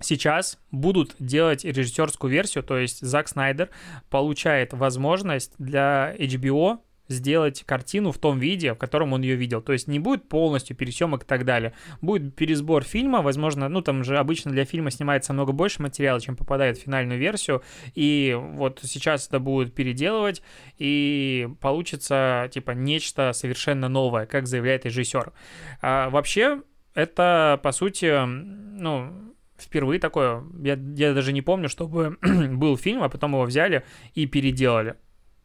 сейчас 0.03 0.59
будут 0.71 1.15
делать 1.19 1.65
режиссерскую 1.65 2.31
версию, 2.31 2.65
то 2.65 2.79
есть 2.79 3.01
Зак 3.01 3.29
Снайдер 3.29 3.71
получает 4.11 4.73
возможность 4.73 5.53
для 5.59 6.15
HBO 6.19 6.81
сделать 7.09 7.63
картину 7.65 8.11
в 8.11 8.19
том 8.19 8.39
виде, 8.39 8.73
в 8.73 8.77
котором 8.77 9.13
он 9.13 9.23
ее 9.23 9.37
видел. 9.37 9.61
То 9.61 9.73
есть 9.73 9.87
не 9.87 9.99
будет 9.99 10.29
полностью 10.29 10.77
пересъемок 10.77 11.25
и 11.25 11.27
так 11.27 11.45
далее. 11.45 11.75
Будет 12.01 12.35
пересбор 12.35 12.83
фильма, 12.83 13.23
возможно, 13.23 13.69
ну 13.69 13.83
там 13.83 14.03
же 14.03 14.19
обычно 14.19 14.51
для 14.51 14.65
фильма 14.65 14.91
снимается 14.91 15.33
много 15.33 15.53
больше 15.53 15.83
материала, 15.83 16.21
чем 16.21 16.37
попадает 16.37 16.79
в 16.79 16.83
финальную 16.83 17.21
версию. 17.21 17.63
И 17.95 18.37
вот 18.39 18.81
сейчас 18.83 19.29
это 19.29 19.39
будут 19.39 19.75
переделывать, 19.75 20.43
и 20.79 21.49
получится 21.61 22.49
типа 22.53 22.73
нечто 22.73 23.33
совершенно 23.33 23.89
новое, 23.89 24.27
как 24.27 24.47
заявляет 24.47 24.87
режиссер. 24.87 25.33
А, 25.81 26.11
вообще, 26.11 26.63
это, 26.95 27.61
по 27.63 27.73
сути, 27.73 28.25
ну, 28.25 29.32
впервые 29.63 30.01
такое. 30.01 30.45
Я, 30.63 30.79
я 30.95 31.15
даже 31.15 31.33
не 31.33 31.43
помню, 31.43 31.69
чтобы 31.69 32.19
был 32.23 32.77
фильм, 32.77 33.03
а 33.03 33.09
потом 33.09 33.33
его 33.33 33.45
взяли 33.45 33.85
и 34.15 34.27
переделали. 34.27 34.97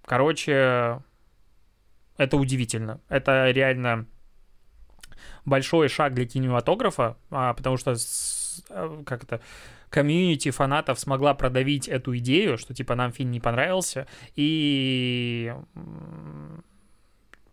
Короче, 0.06 1.02
это 2.18 2.38
удивительно. 2.38 3.02
Это 3.10 3.52
реально 3.52 4.08
большой 5.46 5.88
шаг 5.88 6.14
для 6.14 6.26
кинематографа, 6.26 7.18
а, 7.30 7.54
потому 7.54 7.78
что 7.78 7.96
э, 8.70 9.04
как 9.06 9.24
это 9.24 9.42
комьюнити 9.90 10.52
фанатов 10.52 11.00
смогла 11.00 11.34
продавить 11.34 11.88
эту 11.88 12.18
идею, 12.18 12.58
что 12.58 12.74
типа 12.74 12.96
нам 12.96 13.12
фильм 13.12 13.32
не 13.32 13.40
понравился, 13.40 14.08
и 14.36 15.54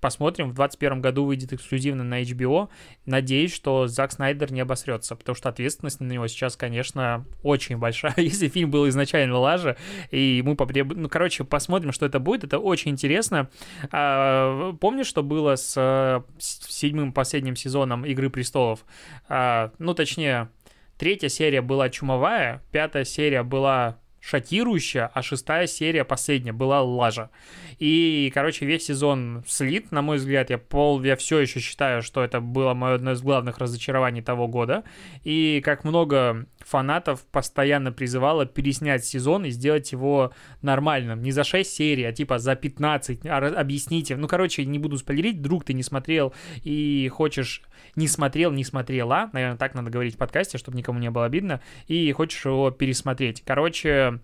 посмотрим. 0.05 0.51
В 0.51 0.55
2021 0.55 1.01
году 1.01 1.25
выйдет 1.25 1.55
эксклюзивно 1.55 2.05
на 2.05 2.21
HBO. 2.21 2.69
Надеюсь, 3.07 3.55
что 3.55 3.87
Зак 3.87 4.13
Снайдер 4.13 4.53
не 4.53 4.61
обосрется, 4.61 5.17
потому 5.17 5.35
что 5.35 5.49
ответственность 5.49 5.99
на 5.99 6.13
него 6.13 6.27
сейчас, 6.27 6.59
конечно, 6.59 7.25
очень 7.43 7.79
большая. 7.79 8.13
Если 8.19 8.49
фильм 8.49 8.71
был 8.71 8.87
изначально 8.91 9.39
лажа, 9.39 9.79
и 10.11 10.43
мы 10.45 10.57
потребуем... 10.57 11.01
Ну, 11.01 11.09
короче, 11.09 11.45
посмотрим, 11.45 11.91
что 11.93 12.05
это 12.05 12.19
будет. 12.19 12.45
Это 12.45 12.59
очень 12.59 12.91
интересно. 12.91 13.49
А, 13.93 14.75
помнишь, 14.75 15.07
что 15.07 15.23
было 15.23 15.57
с, 15.57 15.73
с 15.73 16.67
седьмым 16.69 17.15
последним 17.15 17.57
сезоном 17.57 18.05
«Игры 18.05 18.29
престолов»? 18.29 18.85
А, 19.31 19.73
ну, 19.79 19.95
точнее, 19.95 20.51
третья 20.99 21.31
серия 21.31 21.63
была 21.63 21.89
чумовая, 21.89 22.63
пятая 22.73 23.05
серия 23.05 23.43
была 23.43 24.01
шокирующая, 24.25 25.11
а 25.13 25.23
шестая 25.23 25.67
серия, 25.67 26.05
последняя, 26.05 26.53
была 26.53 26.83
лажа. 26.83 27.31
И, 27.79 28.31
короче, 28.33 28.65
весь 28.65 28.87
сезон 28.87 29.45
слит, 29.47 29.93
на 29.93 30.01
мой 30.01 30.17
взгляд, 30.17 30.49
я 30.49 30.57
пол, 30.57 31.03
я 31.03 31.17
все 31.17 31.41
еще 31.41 31.61
считаю, 31.61 32.03
что 32.03 32.25
это 32.25 32.41
было 32.41 32.73
мое 32.73 32.95
одно 32.95 33.13
из 33.13 33.21
главных 33.21 33.59
разочарований 33.59 34.23
того 34.23 34.49
года. 34.49 34.85
И 35.25 35.61
как 35.63 35.85
много 35.85 36.47
фанатов 36.67 37.25
постоянно 37.27 37.93
призывало 37.93 38.47
переснять 38.47 39.05
сезон 39.05 39.45
и 39.45 39.51
сделать 39.51 39.93
его 39.93 40.33
нормальным. 40.63 41.23
Не 41.23 41.31
за 41.31 41.45
6 41.45 41.71
серий, 41.71 42.05
а 42.05 42.13
типа 42.13 42.39
за 42.39 42.55
15. 42.57 43.27
А, 43.27 43.39
объясните. 43.61 44.17
Ну, 44.17 44.29
короче, 44.29 44.65
не 44.65 44.79
буду 44.79 44.99
спойлерить, 44.99 45.39
вдруг 45.39 45.65
ты 45.65 45.73
не 45.73 45.83
смотрел 45.83 46.35
и 46.63 47.09
хочешь... 47.13 47.63
Не 47.97 48.09
смотрел, 48.09 48.51
не 48.51 48.65
смотрела. 48.65 49.31
Наверное, 49.33 49.57
так 49.57 49.75
надо 49.75 49.91
говорить 49.91 50.15
в 50.15 50.19
подкасте, 50.19 50.59
чтобы 50.59 50.77
никому 50.77 50.99
не 50.99 51.11
было 51.11 51.27
обидно. 51.27 51.61
И 51.87 52.11
хочешь 52.13 52.45
его 52.45 52.71
пересмотреть. 52.71 53.43
Короче, 53.47 54.21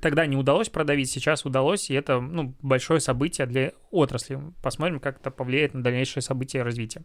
Тогда 0.00 0.26
не 0.26 0.36
удалось 0.36 0.68
продавить, 0.68 1.10
сейчас 1.10 1.44
удалось, 1.44 1.90
и 1.90 1.94
это 1.94 2.20
ну, 2.20 2.54
большое 2.62 3.00
событие 3.00 3.46
для 3.46 3.72
отрасли. 3.90 4.38
Посмотрим, 4.62 5.00
как 5.00 5.20
это 5.20 5.30
повлияет 5.30 5.74
на 5.74 5.82
дальнейшее 5.82 6.22
событие 6.22 6.62
развития. 6.62 7.02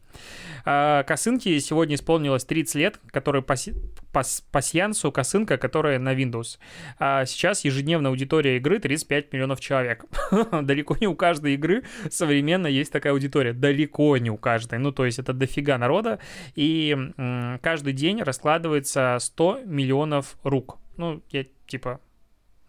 А, 0.65 1.03
косынки 1.03 1.57
сегодня 1.60 1.95
исполнилось 1.95 2.45
30 2.45 2.75
лет, 2.75 3.00
которые 3.12 3.41
паси... 3.41 3.74
пас... 4.12 4.43
пасьянсу 4.51 5.12
косынка, 5.12 5.57
которая 5.57 6.00
на 6.00 6.13
Windows. 6.13 6.57
А 7.00 7.25
сейчас 7.25 7.63
ежедневная 7.63 8.12
аудитория 8.12 8.57
игры 8.57 8.79
35 8.79 9.33
миллионов 9.33 9.60
человек. 9.60 10.05
Далеко 10.62 10.98
не 11.00 11.07
у 11.07 11.15
каждой 11.15 11.53
игры 11.53 11.83
современно 12.10 12.67
есть 12.67 12.91
такая 12.91 13.13
аудитория. 13.13 13.53
Далеко 13.53 14.17
не 14.17 14.29
у 14.29 14.38
каждой. 14.38 14.79
Ну, 14.79 14.91
то 14.91 15.05
есть 15.05 15.19
это 15.19 15.33
дофига 15.33 15.77
народа. 15.77 16.19
И 16.55 16.98
каждый 17.62 17.93
день 17.93 18.21
раскладывается 18.21 19.17
100 19.19 19.62
миллионов 19.65 20.38
рук. 20.43 20.77
Ну, 20.98 21.24
я 21.29 21.45
типа 21.67 22.00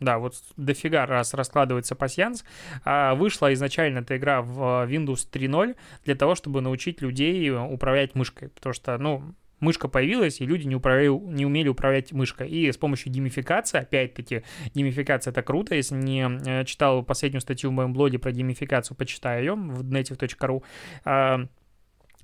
да, 0.02 0.18
вот 0.18 0.34
дофига 0.56 1.06
раз 1.06 1.34
раскладывается 1.34 1.94
пасьянс. 1.94 2.44
А 2.84 3.14
вышла 3.14 3.52
изначально 3.54 4.00
эта 4.00 4.16
игра 4.16 4.42
в 4.42 4.86
Windows 4.88 5.28
3.0 5.30 5.76
для 6.04 6.14
того, 6.14 6.34
чтобы 6.34 6.60
научить 6.60 7.00
людей 7.02 7.50
управлять 7.50 8.14
мышкой. 8.14 8.48
Потому 8.50 8.72
что, 8.72 8.98
ну, 8.98 9.34
мышка 9.62 9.88
появилась, 9.88 10.40
и 10.40 10.46
люди 10.46 10.66
не, 10.66 10.74
управляли, 10.74 11.08
не 11.08 11.46
умели 11.46 11.68
управлять 11.68 12.12
мышкой. 12.12 12.50
И 12.50 12.70
с 12.70 12.76
помощью 12.76 13.12
геймификации, 13.12 13.78
опять-таки, 13.78 14.42
геймификация 14.74 15.30
это 15.30 15.42
круто. 15.42 15.74
Если 15.74 15.94
не 15.94 16.28
э, 16.44 16.64
читал 16.64 17.02
последнюю 17.02 17.40
статью 17.40 17.70
в 17.70 17.72
моем 17.72 17.92
блоге 17.92 18.18
про 18.18 18.32
геймификацию, 18.32 18.96
почитаю 18.96 19.40
ее 19.40 19.54
в 19.54 19.82
native.ru 19.90 21.48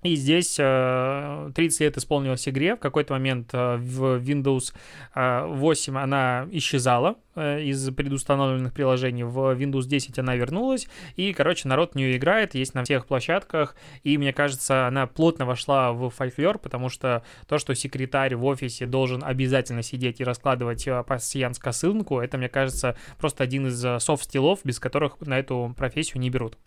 и 0.03 0.15
здесь 0.15 0.55
30 0.55 0.61
э, 0.61 1.85
лет 1.85 1.97
исполнилось 1.97 2.49
игре. 2.49 2.77
В 2.77 2.79
какой-то 2.79 3.15
момент 3.15 3.51
э, 3.53 3.77
в 3.77 4.19
Windows 4.19 4.73
8 5.15 5.97
э, 5.97 6.01
она 6.01 6.47
исчезала 6.53 7.17
из 7.35 7.91
предустановленных 7.95 8.73
приложений. 8.73 9.25
В 9.25 9.57
Windows 9.57 9.87
10 9.87 10.19
она 10.19 10.35
вернулась. 10.35 10.89
И, 11.15 11.33
короче, 11.33 11.69
народ 11.69 11.93
в 11.93 11.95
нее 11.95 12.17
играет, 12.17 12.55
есть 12.57 12.75
на 12.75 12.83
всех 12.83 13.07
площадках. 13.07 13.77
И, 14.03 14.19
мне 14.19 14.33
кажется, 14.33 14.89
она 14.89 15.07
плотно 15.07 15.47
вошла 15.47 15.93
в 15.93 16.11
фольклор, 16.11 16.59
потому 16.59 16.89
что 16.89 17.23
то, 17.47 17.59
что 17.59 17.75
секретарь 17.75 18.35
в 18.35 18.45
офисе 18.45 18.87
должен 18.87 19.23
обязательно 19.23 19.83
сидеть 19.83 20.21
и 20.21 20.25
раскладывать 20.25 20.89
пассианс 21.07 21.61
косынку, 21.61 22.19
это, 22.19 22.39
мне 22.39 22.49
кажется, 22.49 22.97
просто 23.19 23.45
один 23.45 23.69
из 23.69 24.03
софт-стилов, 24.03 24.61
без 24.65 24.81
которых 24.81 25.21
на 25.21 25.39
эту 25.39 25.75
профессию 25.77 26.21
не 26.21 26.31
берут. 26.31 26.59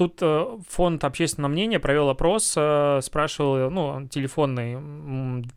Тут 0.00 0.18
э, 0.22 0.46
фонд 0.66 1.04
общественного 1.04 1.52
мнения 1.52 1.78
провел 1.78 2.08
опрос, 2.08 2.54
э, 2.56 3.00
спрашивал, 3.02 3.68
ну, 3.68 4.08
телефонный 4.08 4.76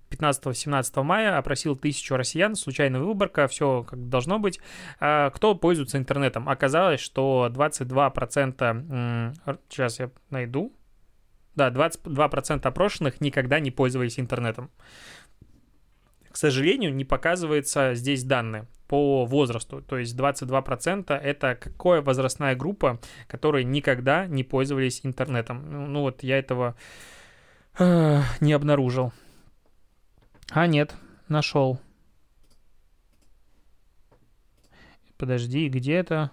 15-17 0.09 1.01
мая, 1.03 1.37
опросил 1.37 1.77
тысячу 1.77 2.17
россиян, 2.17 2.55
случайная 2.55 2.99
выборка, 2.99 3.47
все 3.47 3.83
как 3.83 4.09
должно 4.09 4.39
быть. 4.39 4.59
А 4.99 5.29
кто 5.29 5.55
пользуется 5.55 5.97
интернетом? 5.97 6.49
Оказалось, 6.49 6.99
что 6.99 7.47
22%, 7.53 9.33
сейчас 9.69 9.99
я 10.01 10.11
найду, 10.29 10.73
да, 11.55 11.69
22% 11.69 12.67
опрошенных 12.67 13.21
никогда 13.21 13.61
не 13.61 13.71
пользовались 13.71 14.19
интернетом. 14.19 14.71
К 16.33 16.37
сожалению, 16.37 16.95
не 16.95 17.05
показывается 17.05 17.93
здесь 17.93 18.23
данные 18.23 18.65
по 18.87 19.23
возрасту. 19.23 19.83
То 19.83 19.99
есть 19.99 20.17
22% 20.17 21.13
это 21.13 21.53
какая 21.53 22.01
возрастная 22.01 22.55
группа, 22.55 22.99
которые 23.27 23.63
никогда 23.63 24.25
не 24.25 24.43
пользовались 24.43 25.01
интернетом. 25.03 25.63
Ну, 25.71 25.85
ну 25.85 26.01
вот 26.01 26.23
я 26.23 26.39
этого 26.39 26.75
э, 27.77 28.21
не 28.39 28.51
обнаружил. 28.51 29.13
А 30.49 30.65
нет, 30.65 30.95
нашел. 31.27 31.79
Подожди, 35.17 35.69
где 35.69 35.93
это? 35.93 36.31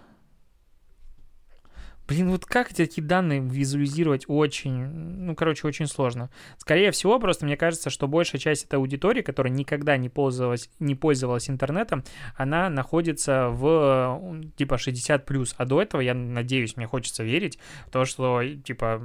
Блин, 2.11 2.29
вот 2.29 2.45
как 2.45 2.73
эти 2.73 2.85
такие 2.85 3.07
данные 3.07 3.39
визуализировать 3.39 4.25
очень, 4.27 4.73
ну, 4.73 5.33
короче, 5.33 5.65
очень 5.65 5.87
сложно. 5.87 6.29
Скорее 6.57 6.91
всего, 6.91 7.17
просто 7.19 7.45
мне 7.45 7.55
кажется, 7.55 7.89
что 7.89 8.05
большая 8.05 8.41
часть 8.41 8.65
этой 8.65 8.75
аудитории, 8.75 9.21
которая 9.21 9.53
никогда 9.53 9.95
не 9.95 10.09
пользовалась, 10.09 10.69
не 10.79 10.93
пользовалась 10.93 11.49
интернетом, 11.49 12.03
она 12.35 12.69
находится 12.69 13.47
в, 13.47 14.41
типа, 14.57 14.73
60+. 14.73 15.19
плюс. 15.19 15.55
А 15.57 15.63
до 15.63 15.81
этого, 15.81 16.01
я 16.01 16.13
надеюсь, 16.13 16.75
мне 16.75 16.85
хочется 16.85 17.23
верить 17.23 17.57
в 17.87 17.91
то, 17.91 18.03
что, 18.03 18.41
типа, 18.43 19.01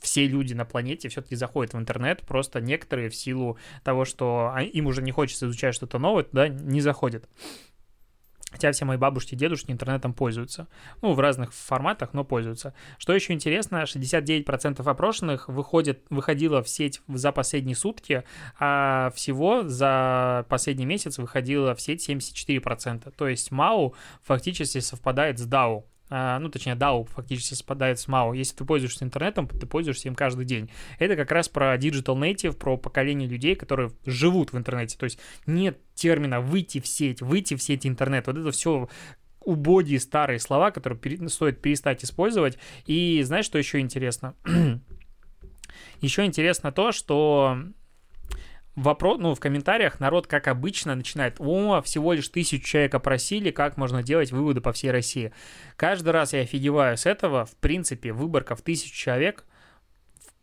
все 0.00 0.28
люди 0.28 0.54
на 0.54 0.64
планете 0.64 1.08
все-таки 1.08 1.34
заходят 1.34 1.74
в 1.74 1.78
интернет, 1.78 2.20
просто 2.20 2.60
некоторые 2.60 3.10
в 3.10 3.16
силу 3.16 3.58
того, 3.82 4.04
что 4.04 4.54
им 4.60 4.86
уже 4.86 5.02
не 5.02 5.10
хочется 5.10 5.46
изучать 5.46 5.74
что-то 5.74 5.98
новое, 5.98 6.22
туда 6.22 6.46
не 6.46 6.80
заходят. 6.80 7.28
Хотя 8.54 8.70
все 8.70 8.84
мои 8.84 8.96
бабушки 8.96 9.34
и 9.34 9.36
дедушки 9.36 9.72
интернетом 9.72 10.14
пользуются. 10.14 10.68
Ну, 11.02 11.12
в 11.12 11.18
разных 11.18 11.52
форматах, 11.52 12.12
но 12.12 12.22
пользуются. 12.22 12.72
Что 12.98 13.12
еще 13.12 13.32
интересно, 13.32 13.82
69% 13.82 14.88
опрошенных 14.88 15.48
выходит, 15.48 16.04
выходило 16.08 16.62
в 16.62 16.68
сеть 16.68 17.02
за 17.08 17.32
последние 17.32 17.74
сутки, 17.74 18.22
а 18.60 19.10
всего 19.16 19.64
за 19.64 20.46
последний 20.48 20.86
месяц 20.86 21.18
выходило 21.18 21.74
в 21.74 21.80
сеть 21.80 22.08
74%. 22.08 23.12
То 23.16 23.26
есть 23.26 23.50
МАУ 23.50 23.96
фактически 24.22 24.78
совпадает 24.78 25.40
с 25.40 25.48
DAO. 25.48 25.82
А, 26.16 26.38
ну, 26.38 26.48
точнее, 26.48 26.76
DAO 26.76 27.06
фактически 27.06 27.54
совпадает 27.54 27.98
с 27.98 28.06
MAO. 28.06 28.36
Если 28.36 28.54
ты 28.54 28.64
пользуешься 28.64 29.04
интернетом, 29.04 29.48
ты 29.48 29.66
пользуешься 29.66 30.06
им 30.06 30.14
каждый 30.14 30.44
день. 30.44 30.70
Это 31.00 31.16
как 31.16 31.32
раз 31.32 31.48
про 31.48 31.74
digital 31.76 32.16
native, 32.16 32.52
про 32.52 32.76
поколение 32.76 33.28
людей, 33.28 33.56
которые 33.56 33.90
живут 34.06 34.52
в 34.52 34.56
интернете. 34.56 34.96
То 34.96 35.06
есть 35.06 35.18
нет 35.44 35.76
термина 35.96 36.40
«выйти 36.40 36.78
в 36.78 36.86
сеть», 36.86 37.20
«выйти 37.20 37.56
в 37.56 37.62
сеть 37.64 37.84
интернет». 37.84 38.28
Вот 38.28 38.38
это 38.38 38.52
все 38.52 38.88
убогие 39.40 39.98
старые 39.98 40.38
слова, 40.38 40.70
которые 40.70 41.00
пере... 41.00 41.28
стоит 41.28 41.60
перестать 41.60 42.04
использовать. 42.04 42.58
И 42.86 43.20
знаешь, 43.24 43.46
что 43.46 43.58
еще 43.58 43.80
интересно? 43.80 44.36
еще 46.00 46.24
интересно 46.24 46.70
то, 46.70 46.92
что 46.92 47.58
вопрос, 48.76 49.18
ну, 49.20 49.34
в 49.34 49.40
комментариях 49.40 50.00
народ, 50.00 50.26
как 50.26 50.48
обычно, 50.48 50.94
начинает, 50.94 51.36
о, 51.38 51.80
всего 51.82 52.12
лишь 52.12 52.28
тысячу 52.28 52.64
человек 52.64 52.94
опросили, 52.94 53.50
как 53.50 53.76
можно 53.76 54.02
делать 54.02 54.32
выводы 54.32 54.60
по 54.60 54.72
всей 54.72 54.90
России. 54.90 55.32
Каждый 55.76 56.10
раз 56.10 56.32
я 56.32 56.40
офигеваю 56.40 56.96
с 56.96 57.06
этого, 57.06 57.44
в 57.44 57.56
принципе, 57.56 58.12
выборка 58.12 58.54
в 58.54 58.62
тысячу 58.62 58.94
человек 58.94 59.44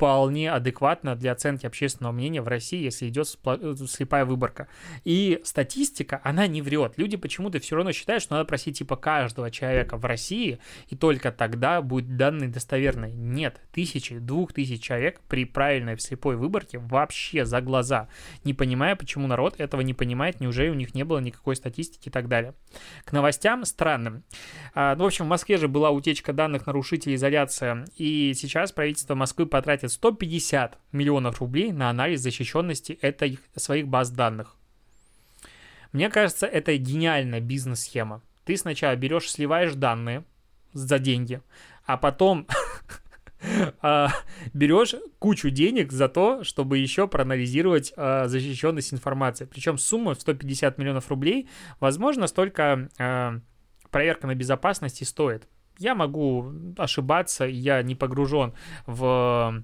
вполне 0.02 0.52
адекватно 0.52 1.16
для 1.16 1.32
оценки 1.32 1.68
общественного 1.68 2.12
мнения 2.12 2.42
в 2.42 2.48
России, 2.48 2.82
если 2.82 3.08
идет 3.08 3.28
э, 3.46 3.76
слепая 3.88 4.26
выборка. 4.26 4.68
И 5.04 5.40
статистика, 5.44 6.20
она 6.24 6.48
не 6.48 6.64
врет. 6.64 6.94
Люди 6.98 7.18
почему-то 7.18 7.60
все 7.60 7.76
равно 7.76 7.92
считают, 7.92 8.24
что 8.24 8.34
надо 8.34 8.46
просить 8.46 8.80
типа 8.80 8.96
каждого 8.96 9.52
человека 9.52 9.98
в 9.98 10.06
России, 10.06 10.58
и 10.88 10.96
только 10.96 11.32
тогда 11.32 11.84
будет 11.84 12.18
данные 12.18 12.50
достоверные. 12.50 13.14
Нет, 13.14 13.62
тысячи, 13.72 14.18
двух 14.18 14.54
тысяч 14.54 14.82
человек 14.82 15.22
при 15.28 15.46
правильной 15.46 16.00
слепой 16.00 16.36
выборке 16.36 16.80
вообще 16.80 17.46
за 17.46 17.62
глаза, 17.62 18.08
не 18.44 18.56
понимая, 18.56 18.96
почему 18.96 19.28
народ 19.28 19.60
этого 19.60 19.82
не 19.82 19.94
понимает, 19.94 20.40
неужели 20.40 20.70
у 20.70 20.74
них 20.74 20.96
не 20.96 21.04
было 21.04 21.20
никакой 21.20 21.56
статистики 21.56 22.10
и 22.10 22.12
так 22.12 22.28
далее. 22.28 22.56
К 23.06 23.12
новостям 23.12 23.66
странным. 23.66 24.24
А, 24.74 24.96
ну, 24.96 25.04
в 25.04 25.08
общем, 25.08 25.26
в 25.26 25.28
Москве 25.28 25.58
же 25.58 25.68
была 25.68 25.92
утечка 25.92 26.34
данных 26.34 26.66
нарушителей 26.66 27.14
изоляция, 27.14 27.86
и 27.98 28.34
сейчас 28.34 28.72
правительство 28.72 29.14
Москвы 29.14 29.46
потратит 29.46 29.91
150 29.92 30.78
миллионов 30.92 31.42
рублей 31.42 31.72
на 31.72 31.90
анализ 31.90 32.22
защищенности 32.22 32.94
этой, 33.02 33.40
своих 33.56 33.88
баз 33.88 34.10
данных. 34.12 34.56
Мне 35.92 36.10
кажется, 36.10 36.46
это 36.48 36.76
гениальная 36.78 37.42
бизнес-схема. 37.42 38.22
Ты 38.46 38.58
сначала 38.58 38.96
берешь, 38.96 39.30
сливаешь 39.30 39.74
данные 39.74 40.24
за 40.74 41.00
деньги, 41.00 41.42
а 41.86 41.98
потом 41.98 42.48
а, 43.82 44.10
берешь 44.54 44.96
кучу 45.20 45.50
денег 45.50 45.92
за 45.92 46.08
то, 46.08 46.44
чтобы 46.44 46.78
еще 46.78 47.08
проанализировать 47.08 47.94
а, 47.98 48.28
защищенность 48.28 48.94
информации. 48.94 49.46
Причем 49.46 49.78
сумма 49.78 50.16
в 50.16 50.22
150 50.22 50.78
миллионов 50.78 51.10
рублей, 51.10 51.50
возможно, 51.80 52.28
столько 52.28 52.90
а, 52.98 53.40
проверка 53.90 54.28
на 54.28 54.36
безопасности 54.36 55.04
стоит. 55.04 55.48
Я 55.78 55.96
могу 55.96 56.54
ошибаться, 56.78 57.46
я 57.46 57.82
не 57.82 57.96
погружен 57.96 58.54
в 58.86 59.64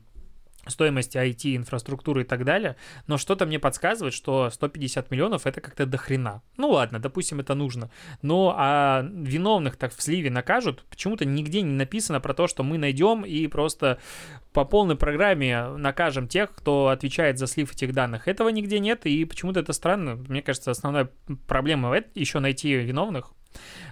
стоимости 0.70 1.18
IT-инфраструктуры 1.18 2.22
и 2.22 2.26
так 2.26 2.44
далее, 2.46 2.76
но 3.08 3.18
что-то 3.18 3.46
мне 3.46 3.60
подсказывает, 3.60 4.14
что 4.14 4.50
150 4.50 5.12
миллионов 5.12 5.46
это 5.48 5.62
как-то 5.62 5.86
дохрена. 5.86 6.42
Ну 6.58 6.70
ладно, 6.70 7.00
допустим, 7.00 7.40
это 7.40 7.56
нужно. 7.56 7.90
Но 8.22 8.56
а 8.58 9.06
виновных 9.12 9.76
так 9.78 9.94
в 9.94 10.02
сливе 10.02 10.30
накажут, 10.30 10.84
почему-то 10.90 11.26
нигде 11.26 11.62
не 11.62 11.74
написано 11.74 12.20
про 12.20 12.34
то, 12.34 12.48
что 12.48 12.64
мы 12.64 12.78
найдем 12.78 13.24
и 13.24 13.48
просто 13.48 14.00
по 14.54 14.66
полной 14.66 14.96
программе 14.96 15.68
накажем 15.68 16.28
тех, 16.28 16.54
кто 16.54 16.88
отвечает 16.88 17.38
за 17.38 17.48
слив 17.48 17.72
этих 17.72 17.94
данных. 17.94 18.28
Этого 18.28 18.50
нигде 18.50 18.80
нет, 18.80 19.06
и 19.06 19.24
почему-то 19.26 19.60
это 19.60 19.74
странно. 19.74 20.16
Мне 20.16 20.42
кажется, 20.42 20.72
основная 20.72 21.10
проблема 21.48 21.96
это 21.96 22.10
еще 22.16 22.40
найти 22.40 22.74
виновных. 22.74 23.34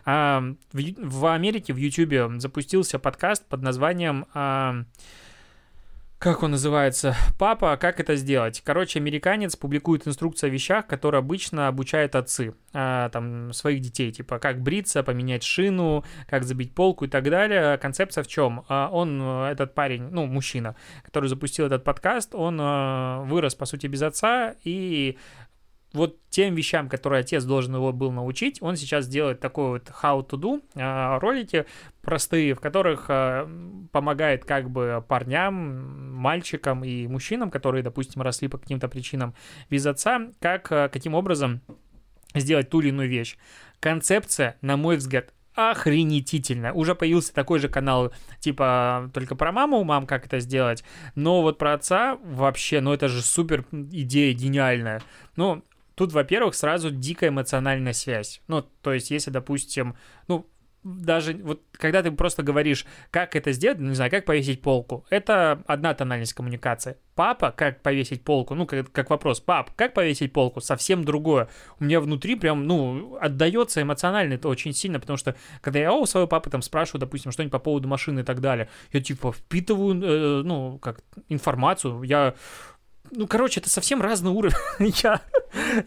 А, 0.06 0.44
в, 0.72 0.80
в 0.98 1.34
Америке 1.34 1.74
в 1.74 1.78
YouTube 1.78 2.40
запустился 2.40 3.00
подкаст 3.00 3.46
под 3.48 3.62
названием 3.62 4.26
а, 4.34 4.84
как 6.18 6.44
он 6.44 6.52
называется? 6.52 7.16
Папа, 7.38 7.78
как 7.78 8.00
это 8.00 8.16
сделать? 8.16 8.62
Короче, 8.64 9.00
американец 9.00 9.56
публикует 9.56 10.08
инструкцию 10.08 10.50
о 10.50 10.52
вещах, 10.52 10.88
которые 10.88 11.20
обычно 11.20 11.68
обучают 11.68 12.16
отцы, 12.16 12.56
а, 12.74 13.10
там, 13.10 13.54
своих 13.54 13.82
детей, 13.82 14.12
типа, 14.12 14.40
как 14.40 14.62
бриться, 14.62 15.04
поменять 15.04 15.44
шину, 15.44 16.04
как 16.28 16.44
забить 16.44 16.74
полку 16.74 17.06
и 17.06 17.08
так 17.08 17.26
далее. 17.30 17.78
Концепция 17.78 18.24
в 18.24 18.28
чем? 18.28 18.66
А, 18.70 18.90
он, 18.92 19.22
этот 19.22 19.76
парень, 19.76 20.10
ну, 20.10 20.26
мужчина, 20.26 20.76
который 21.04 21.28
запустил 21.28 21.66
этот 21.66 21.84
подкаст, 21.84 22.34
он 22.34 22.58
а, 22.62 23.22
вырос, 23.24 23.54
по 23.54 23.66
сути, 23.66 23.88
без 23.88 24.02
отца 24.02 24.56
и 24.64 25.18
вот 25.96 26.18
тем 26.30 26.54
вещам, 26.56 26.90
которые 26.90 27.22
отец 27.22 27.44
должен 27.46 27.76
его 27.76 27.92
был 27.94 28.12
научить, 28.12 28.62
он 28.62 28.76
сейчас 28.76 29.08
делает 29.08 29.40
такой 29.40 29.70
вот 29.70 29.92
how 30.04 30.28
to 30.28 30.38
do 30.38 30.62
а, 30.76 31.20
ролики 31.20 31.66
простые, 32.06 32.54
в 32.54 32.62
которых 32.62 33.06
а, 33.10 33.50
помогает 33.92 34.46
как 34.46 34.70
бы 34.70 35.04
парням, 35.08 36.14
мальчикам 36.14 36.86
и 36.86 37.08
мужчинам, 37.08 37.52
которые, 37.52 37.84
допустим, 37.84 38.22
росли 38.22 38.48
по 38.48 38.58
каким-то 38.58 38.88
причинам 38.88 39.34
без 39.70 39.86
отца, 39.86 40.30
как, 40.40 40.72
а, 40.72 40.88
каким 40.88 41.16
образом 41.16 41.62
сделать 42.34 42.70
ту 42.70 42.80
или 42.80 42.90
иную 42.90 43.10
вещь. 43.10 43.38
Концепция, 43.80 44.58
на 44.62 44.78
мой 44.78 44.98
взгляд, 44.98 45.34
охренетительно. 45.56 46.74
Уже 46.74 46.96
появился 46.96 47.34
такой 47.34 47.60
же 47.60 47.70
канал, 47.70 48.14
типа, 48.40 49.10
только 49.14 49.36
про 49.36 49.52
маму, 49.52 49.84
мам, 49.84 50.06
как 50.06 50.26
это 50.26 50.40
сделать. 50.40 50.84
Но 51.16 51.42
вот 51.42 51.58
про 51.58 51.74
отца 51.74 52.18
вообще, 52.24 52.82
ну 52.82 52.94
это 52.94 53.08
же 53.08 53.22
супер 53.22 53.66
идея 53.72 54.34
гениальная. 54.34 55.02
Ну, 55.36 55.64
Тут, 55.96 56.12
во-первых, 56.12 56.56
сразу 56.56 56.92
дикая 56.92 57.30
эмоциональная 57.30 57.94
связь. 57.94 58.42
Ну, 58.48 58.62
то 58.62 58.92
есть, 58.92 59.12
если, 59.12 59.32
допустим, 59.32 59.96
ну, 60.28 60.46
даже 60.86 61.34
вот 61.34 61.64
когда 61.72 62.04
ты 62.04 62.12
просто 62.12 62.44
говоришь, 62.44 62.86
как 63.10 63.36
это 63.36 63.52
сделать, 63.52 63.80
ну, 63.80 63.90
не 63.90 63.96
знаю, 63.96 64.12
как 64.12 64.24
повесить 64.24 64.62
полку, 64.62 65.04
это 65.10 65.64
одна 65.66 65.94
тональность 65.96 66.34
коммуникации. 66.34 66.98
Папа, 67.16 67.52
как 67.52 67.82
повесить 67.82 68.24
полку, 68.24 68.54
ну, 68.54 68.68
как, 68.68 68.92
как 68.92 69.10
вопрос, 69.10 69.40
пап, 69.40 69.72
как 69.76 69.94
повесить 69.94 70.32
полку, 70.32 70.62
совсем 70.62 71.04
другое. 71.04 71.50
У 71.80 71.86
меня 71.86 72.00
внутри 72.00 72.36
прям, 72.36 72.68
ну, 72.68 73.18
отдается 73.20 73.82
эмоционально 73.82 74.36
это 74.36 74.48
очень 74.48 74.74
сильно, 74.74 75.00
потому 75.00 75.18
что 75.18 75.36
когда 75.62 75.80
я 75.80 75.92
у 75.92 76.06
своего 76.06 76.28
папы 76.28 76.52
там 76.52 76.62
спрашиваю, 76.62 77.00
допустим, 77.00 77.32
что-нибудь 77.32 77.52
по 77.52 77.60
поводу 77.60 77.88
машины 77.88 78.20
и 78.20 78.24
так 78.24 78.40
далее, 78.40 78.70
я 78.94 79.02
типа 79.02 79.32
впитываю, 79.32 80.02
э, 80.02 80.44
ну, 80.44 80.78
как 80.78 81.00
информацию, 81.30 82.04
я 82.04 82.36
ну, 83.12 83.28
короче, 83.28 83.60
это 83.60 83.70
совсем 83.70 84.02
разный 84.02 84.32
уровень. 84.32 84.56
я, 85.04 85.22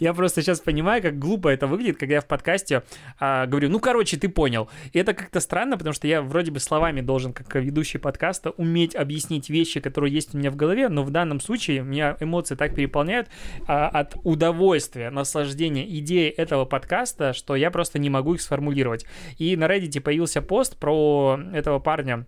я 0.01 0.15
просто 0.15 0.43
сейчас 0.43 0.61
понимаю, 0.61 1.03
как 1.03 1.19
глупо 1.19 1.49
это 1.49 1.67
выглядит, 1.67 1.99
когда 1.99 2.17
я 2.17 2.21
в 2.21 2.27
подкасте 2.27 2.83
а, 3.19 3.47
говорю, 3.47 3.69
ну, 3.69 3.81
короче, 3.81 4.17
ты 4.17 4.29
понял. 4.29 4.69
И 4.93 4.99
это 4.99 5.15
как-то 5.15 5.41
странно, 5.41 5.77
потому 5.77 5.93
что 5.93 6.07
я 6.07 6.23
вроде 6.23 6.51
бы 6.51 6.61
словами 6.61 7.01
должен, 7.01 7.33
как 7.33 7.55
ведущий 7.57 7.99
подкаста, 7.99 8.51
уметь 8.51 8.95
объяснить 8.95 9.51
вещи, 9.51 9.81
которые 9.81 10.13
есть 10.13 10.35
у 10.35 10.39
меня 10.39 10.51
в 10.51 10.57
голове, 10.57 10.89
но 10.89 11.03
в 11.03 11.11
данном 11.11 11.41
случае 11.41 11.83
меня 11.83 12.17
эмоции 12.21 12.55
так 12.55 12.75
переполняют 12.75 13.29
а, 13.67 13.89
от 13.89 14.17
удовольствия, 14.25 15.11
наслаждения 15.11 15.87
идеи 15.99 16.29
этого 16.29 16.65
подкаста, 16.65 17.33
что 17.33 17.57
я 17.57 17.71
просто 17.71 17.99
не 17.99 18.11
могу 18.11 18.35
их 18.35 18.43
сформулировать. 18.43 19.07
И 19.39 19.57
на 19.57 19.65
Reddit 19.65 20.01
появился 20.01 20.43
пост 20.43 20.79
про 20.79 21.39
этого 21.53 21.79
парня, 21.79 22.27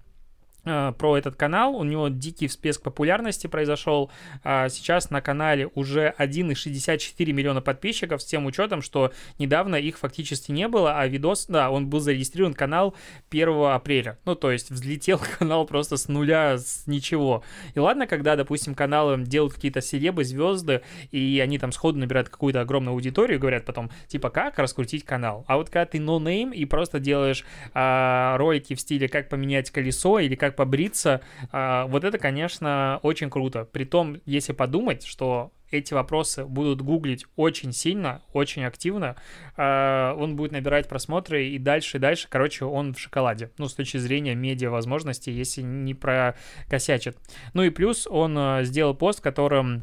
про 0.63 1.17
этот 1.17 1.37
канал. 1.37 1.77
У 1.77 1.85
него 1.85 2.09
дикий 2.09 2.49
всплеск 2.49 2.83
популярности 2.83 3.47
произошел. 3.47 4.11
А 4.45 4.69
сейчас 4.69 5.11
на 5.11 5.21
канале 5.21 5.69
уже 5.75 6.15
1,64 6.19 7.33
миллиона 7.33 7.61
подписчиков 7.61 8.23
с 8.23 8.25
тем 8.25 8.47
учетом, 8.47 8.83
что 8.83 9.13
недавно 9.39 9.77
их 9.77 9.99
фактически 9.99 10.53
не 10.53 10.69
было, 10.69 10.99
а 10.99 11.07
видос, 11.07 11.47
да, 11.47 11.71
он 11.71 11.89
был 11.89 12.01
зарегистрирован 12.01 12.55
канал 12.55 12.95
1 13.31 13.49
апреля. 13.67 14.19
Ну, 14.25 14.35
то 14.35 14.51
есть 14.51 14.71
взлетел 14.71 15.21
канал 15.39 15.67
просто 15.67 15.97
с 15.97 16.09
нуля, 16.09 16.59
с 16.59 16.87
ничего. 16.87 17.43
И 17.75 17.79
ладно, 17.79 18.07
когда, 18.07 18.37
допустим, 18.37 18.75
каналы 18.75 19.23
делают 19.23 19.55
какие-то 19.55 19.81
селебы, 19.81 20.25
звезды, 20.25 20.83
и 21.11 21.41
они 21.43 21.59
там 21.59 21.73
сходу 21.73 21.99
набирают 21.99 22.29
какую-то 22.29 22.61
огромную 22.61 22.95
аудиторию, 22.95 23.39
говорят 23.39 23.65
потом, 23.65 23.91
типа, 24.09 24.31
как 24.31 24.59
раскрутить 24.59 25.05
канал. 25.05 25.45
А 25.49 25.57
вот 25.57 25.71
когда 25.71 25.87
ты 25.87 25.99
no-name 25.99 26.55
и 26.55 26.65
просто 26.65 27.01
делаешь 27.01 27.45
а, 27.75 28.37
ролики 28.39 28.75
в 28.75 28.81
стиле, 28.81 29.09
как 29.09 29.29
поменять 29.29 29.71
колесо 29.71 30.19
или 30.19 30.35
как 30.35 30.50
как 30.51 30.57
побриться, 30.57 31.21
а, 31.53 31.87
вот 31.87 32.05
это, 32.05 32.19
конечно, 32.19 33.01
очень 33.03 33.31
круто. 33.31 33.65
Притом, 33.65 34.21
если 34.27 34.53
подумать, 34.53 35.05
что 35.05 35.53
эти 35.71 35.95
вопросы 35.95 36.45
будут 36.45 36.83
гуглить 36.83 37.27
очень 37.37 37.73
сильно, 37.73 38.23
очень 38.33 38.65
активно, 38.65 39.17
а, 39.57 40.15
он 40.15 40.37
будет 40.37 40.53
набирать 40.53 40.89
просмотры 40.89 41.47
и 41.47 41.59
дальше, 41.59 41.97
и 41.97 42.01
дальше, 42.01 42.27
короче, 42.29 42.65
он 42.65 42.95
в 42.95 42.99
шоколаде, 42.99 43.51
ну, 43.59 43.69
с 43.69 43.75
точки 43.75 43.99
зрения 43.99 44.35
медиа 44.35 44.71
возможностей, 44.71 45.33
если 45.33 45.63
не 45.63 45.95
прокосячит. 45.95 47.17
Ну 47.55 47.63
и 47.63 47.71
плюс 47.71 48.07
он 48.09 48.37
а, 48.37 48.63
сделал 48.65 48.95
пост, 48.95 49.21
в 49.21 49.23
котором 49.23 49.83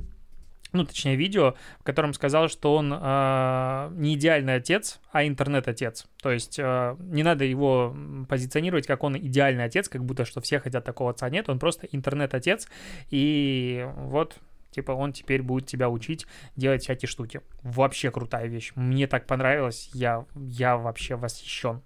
ну, 0.78 0.86
точнее, 0.86 1.16
видео, 1.16 1.56
в 1.80 1.84
котором 1.84 2.14
сказал, 2.14 2.48
что 2.50 2.76
он 2.76 2.94
э, 2.94 3.90
не 3.94 4.16
идеальный 4.16 4.56
отец, 4.56 5.00
а 5.12 5.26
интернет-отец. 5.26 6.08
То 6.22 6.32
есть 6.32 6.58
э, 6.60 6.96
не 7.00 7.24
надо 7.24 7.44
его 7.46 7.96
позиционировать, 8.30 8.88
как 8.88 9.04
он 9.04 9.18
идеальный 9.18 9.66
отец, 9.66 9.90
как 9.90 10.04
будто 10.04 10.26
что 10.26 10.42
все 10.42 10.60
хотят 10.60 10.86
такого 10.86 11.12
отца. 11.12 11.30
Нет, 11.30 11.50
он 11.50 11.60
просто 11.60 11.88
интернет-отец, 11.92 12.68
и 13.10 13.88
вот 13.96 14.38
Типа 14.72 14.92
он 14.92 15.12
теперь 15.12 15.42
будет 15.42 15.66
тебя 15.66 15.90
учить 15.90 16.28
делать 16.56 16.84
всякие 16.84 17.10
штуки. 17.10 17.42
Вообще 17.64 18.12
крутая 18.12 18.46
вещь. 18.46 18.74
Мне 18.76 19.08
так 19.08 19.26
понравилось. 19.26 19.90
Я, 19.94 20.26
я 20.36 20.78
вообще 20.78 21.16
восхищен. 21.16 21.82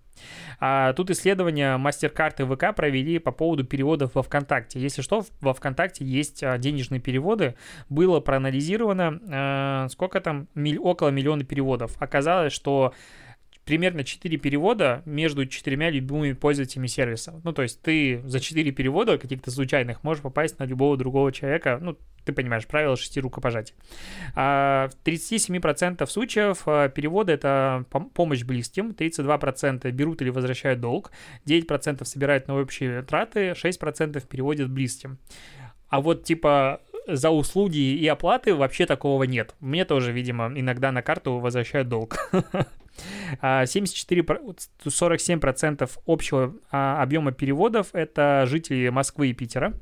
А 0.59 0.93
тут 0.93 1.09
исследования 1.09 1.77
мастер-карты 1.77 2.45
ВК 2.45 2.75
провели 2.75 3.19
по 3.19 3.31
поводу 3.31 3.63
переводов 3.63 4.15
во 4.15 4.23
ВКонтакте. 4.23 4.79
Если 4.79 5.01
что, 5.01 5.25
во 5.39 5.53
ВКонтакте 5.53 6.05
есть 6.05 6.43
а, 6.43 6.57
денежные 6.57 7.01
переводы. 7.01 7.55
Было 7.89 8.19
проанализировано, 8.19 9.85
э, 9.85 9.89
сколько 9.89 10.21
там, 10.21 10.47
около 10.79 11.09
миллиона 11.09 11.43
переводов. 11.43 11.95
Оказалось, 11.99 12.53
что 12.53 12.93
примерно 13.65 14.03
4 14.03 14.37
перевода 14.37 15.01
между 15.05 15.45
четырьмя 15.45 15.89
любимыми 15.89 16.33
пользователями 16.33 16.87
сервиса. 16.87 17.39
Ну, 17.43 17.53
то 17.53 17.61
есть 17.61 17.81
ты 17.81 18.21
за 18.25 18.39
4 18.39 18.71
перевода 18.71 19.17
каких-то 19.17 19.51
случайных 19.51 20.03
можешь 20.03 20.23
попасть 20.23 20.59
на 20.59 20.63
любого 20.63 20.97
другого 20.97 21.31
человека, 21.31 21.79
ну, 21.81 21.97
ты 22.25 22.33
понимаешь, 22.33 22.67
правило 22.67 22.95
шести 22.95 23.19
рукопожатий. 23.19 23.73
А 24.35 24.89
в 24.89 25.07
37% 25.07 26.05
случаев 26.07 26.63
а, 26.65 26.87
переводы— 26.89 27.31
это 27.33 27.85
помощь 28.13 28.43
близким, 28.43 28.91
32% 28.91 29.89
берут 29.91 30.21
или 30.21 30.29
возвращают 30.29 30.79
долг, 30.79 31.11
9% 31.45 32.05
собирают 32.05 32.47
на 32.47 32.59
общие 32.59 33.01
траты, 33.03 33.51
6% 33.51 34.27
переводят 34.27 34.69
близким. 34.69 35.17
А 35.89 35.99
вот 35.99 36.23
типа 36.23 36.81
за 37.07 37.31
услуги 37.31 37.79
и 37.79 38.07
оплаты 38.07 38.53
вообще 38.55 38.85
такого 38.85 39.23
нет. 39.23 39.55
Мне 39.59 39.85
тоже, 39.85 40.11
видимо, 40.11 40.51
иногда 40.55 40.91
на 40.91 41.01
карту 41.01 41.39
возвращают 41.39 41.89
долг. 41.89 42.17
74, 43.41 44.23
47% 44.85 45.89
общего 46.05 46.55
а, 46.71 47.01
объема 47.01 47.31
переводов— 47.31 47.87
это 47.93 48.45
жители 48.47 48.89
Москвы 48.89 49.29
и 49.29 49.33
Питера. 49.33 49.73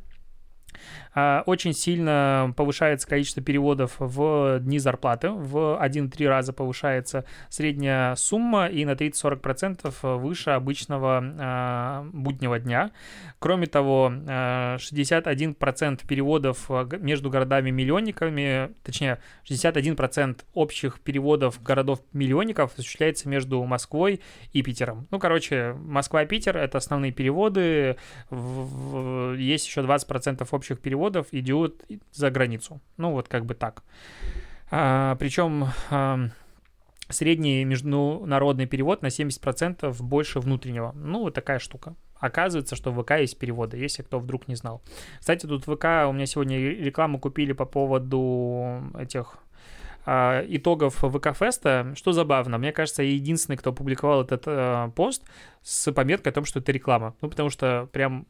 А, 1.20 1.44
очень 1.46 1.74
сильно 1.74 2.54
повышается 2.56 3.08
количество 3.08 3.44
переводов 3.44 3.96
в 4.00 4.60
дни 4.60 4.80
зарплаты, 4.80 5.30
в 5.30 5.78
1-3 5.82 6.28
раза 6.28 6.54
повышается 6.54 7.26
средняя 7.50 8.16
сумма 8.16 8.68
и 8.68 8.86
на 8.86 8.92
30-40% 8.92 10.18
выше 10.18 10.52
обычного 10.52 11.22
а, 11.22 12.08
буднего 12.14 12.58
дня. 12.60 12.92
Кроме 13.40 13.68
того, 13.68 14.12
61% 14.12 16.08
переводов 16.08 16.70
между 17.00 17.30
городами-миллионниками, 17.30 18.72
точнее, 18.84 19.20
61% 19.50 20.40
общих 20.54 21.00
переводов 21.02 21.62
городов-миллионников 21.62 22.74
осуществляется 22.74 23.28
между 23.28 23.64
Москвой 23.64 24.22
и 24.54 24.62
Питером. 24.62 25.08
Ну, 25.12 25.20
короче, 25.20 25.74
Москва-Питер— 25.74 26.56
это 26.58 26.78
основные 26.78 27.12
переводы, 27.12 27.98
есть 28.32 29.68
еще 29.68 29.82
20% 29.82 30.48
общих 30.52 30.80
переводов 30.80 31.09
идет 31.32 31.84
за 32.12 32.30
границу. 32.32 32.80
Ну, 32.98 33.12
вот 33.12 33.28
как 33.28 33.46
бы 33.46 33.56
так. 33.56 33.84
А, 34.72 35.16
причем 35.16 35.68
а, 35.90 36.30
средний 37.10 37.64
международный 37.66 38.68
перевод 38.68 39.02
на 39.02 39.08
70% 39.08 39.96
больше 40.02 40.40
внутреннего. 40.40 40.92
Ну, 40.94 41.22
вот 41.22 41.34
такая 41.34 41.60
штука. 41.60 41.96
Оказывается, 42.20 42.76
что 42.76 42.92
в 42.92 43.02
ВК 43.02 43.12
есть 43.12 43.38
переводы, 43.38 43.78
если 43.78 44.04
кто 44.04 44.20
вдруг 44.20 44.48
не 44.48 44.56
знал. 44.56 44.82
Кстати, 45.20 45.46
тут 45.46 45.66
в 45.66 45.76
ВК 45.76 45.86
у 46.08 46.14
меня 46.14 46.26
сегодня 46.26 46.58
рекламу 46.58 47.20
купили 47.20 47.54
по 47.54 47.66
поводу 47.66 48.84
этих 48.98 49.38
а, 50.06 50.44
итогов 50.48 51.04
ВК-феста, 51.04 51.94
что 51.96 52.12
забавно, 52.12 52.58
мне 52.58 52.72
кажется, 52.72 53.04
я 53.04 53.12
единственный, 53.12 53.58
кто 53.58 53.70
опубликовал 53.70 54.24
этот 54.24 54.44
э, 54.48 54.92
пост 54.96 55.24
с 55.62 55.92
пометкой 55.92 56.32
о 56.32 56.36
том, 56.36 56.46
что 56.46 56.60
это 56.60 56.72
реклама. 56.72 57.16
Ну, 57.22 57.30
потому 57.30 57.50
что 57.50 57.88
прям 57.92 58.26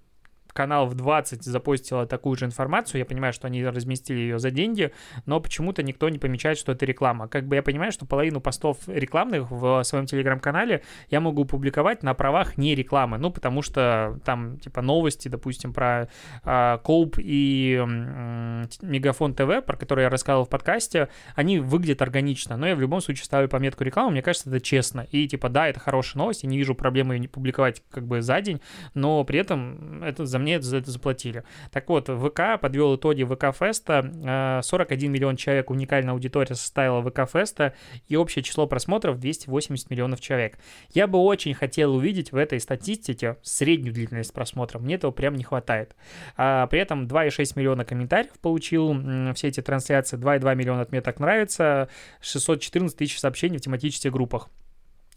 канал 0.53 0.87
в 0.87 0.95
20 0.95 1.43
запостила 1.43 2.05
такую 2.05 2.35
же 2.35 2.45
информацию, 2.45 2.99
я 2.99 3.05
понимаю, 3.05 3.33
что 3.33 3.47
они 3.47 3.65
разместили 3.65 4.19
ее 4.19 4.39
за 4.39 4.51
деньги, 4.51 4.91
но 5.25 5.39
почему-то 5.39 5.83
никто 5.83 6.09
не 6.09 6.19
помечает, 6.19 6.57
что 6.57 6.71
это 6.71 6.85
реклама. 6.85 7.27
Как 7.27 7.47
бы 7.47 7.55
я 7.55 7.63
понимаю, 7.63 7.91
что 7.91 8.05
половину 8.05 8.41
постов 8.41 8.77
рекламных 8.87 9.49
в 9.51 9.83
своем 9.83 10.05
телеграм-канале 10.05 10.83
я 11.09 11.19
могу 11.19 11.45
публиковать 11.45 12.03
на 12.03 12.13
правах 12.13 12.57
не 12.57 12.75
рекламы, 12.75 13.17
ну, 13.17 13.31
потому 13.31 13.61
что 13.61 14.19
там, 14.25 14.57
типа, 14.59 14.81
новости, 14.81 15.27
допустим, 15.27 15.73
про 15.73 16.09
э, 16.43 16.77
и 17.17 17.77
э, 17.79 18.65
Мегафон 18.81 19.33
ТВ, 19.33 19.65
про 19.65 19.77
которые 19.77 20.03
я 20.03 20.09
рассказывал 20.09 20.45
в 20.45 20.49
подкасте, 20.49 21.09
они 21.35 21.59
выглядят 21.59 22.01
органично, 22.01 22.57
но 22.57 22.67
я 22.67 22.75
в 22.75 22.81
любом 22.81 23.01
случае 23.01 23.25
ставлю 23.25 23.47
пометку 23.49 23.83
рекламы, 23.83 24.11
мне 24.11 24.21
кажется, 24.21 24.49
это 24.49 24.59
честно. 24.59 25.07
И, 25.11 25.27
типа, 25.27 25.49
да, 25.49 25.67
это 25.67 25.79
хорошая 25.79 26.19
новость, 26.19 26.43
я 26.43 26.49
не 26.49 26.57
вижу 26.57 26.75
проблемы 26.75 27.15
ее 27.15 27.19
не 27.19 27.27
публиковать 27.27 27.83
как 27.89 28.07
бы 28.07 28.21
за 28.21 28.41
день, 28.41 28.61
но 28.93 29.23
при 29.23 29.39
этом 29.39 30.03
это 30.03 30.25
за 30.25 30.39
мне 30.39 30.48
за 30.57 30.77
это 30.77 30.91
заплатили. 30.91 31.43
Так 31.71 31.89
вот, 31.89 32.09
ВК 32.09 32.59
подвел 32.59 32.95
итоги 32.95 33.23
ВК-феста. 33.23 34.61
41 34.63 35.11
миллион 35.11 35.35
человек 35.35 35.69
уникальная 35.69 36.13
аудитория 36.13 36.55
составила 36.55 37.01
ВК-феста, 37.01 37.73
и 38.07 38.15
общее 38.15 38.43
число 38.43 38.67
просмотров 38.67 39.19
280 39.19 39.89
миллионов 39.89 40.21
человек. 40.21 40.57
Я 40.93 41.07
бы 41.07 41.19
очень 41.19 41.53
хотел 41.53 41.95
увидеть 41.95 42.31
в 42.31 42.35
этой 42.35 42.59
статистике 42.59 43.37
среднюю 43.41 43.93
длительность 43.93 44.33
просмотра. 44.33 44.79
Мне 44.79 44.95
этого 44.95 45.11
прям 45.11 45.35
не 45.35 45.43
хватает. 45.43 45.95
А, 46.37 46.67
при 46.67 46.79
этом 46.79 47.05
2,6 47.05 47.53
миллиона 47.55 47.85
комментариев 47.85 48.33
получил 48.41 48.93
все 49.33 49.47
эти 49.47 49.61
трансляции, 49.61 50.17
2,2 50.17 50.55
миллиона 50.55 50.81
от 50.81 50.91
мне 50.91 51.01
так 51.01 51.19
нравится, 51.19 51.89
614 52.21 52.97
тысяч 52.97 53.19
сообщений 53.19 53.57
в 53.57 53.61
тематических 53.61 54.11
группах. 54.11 54.49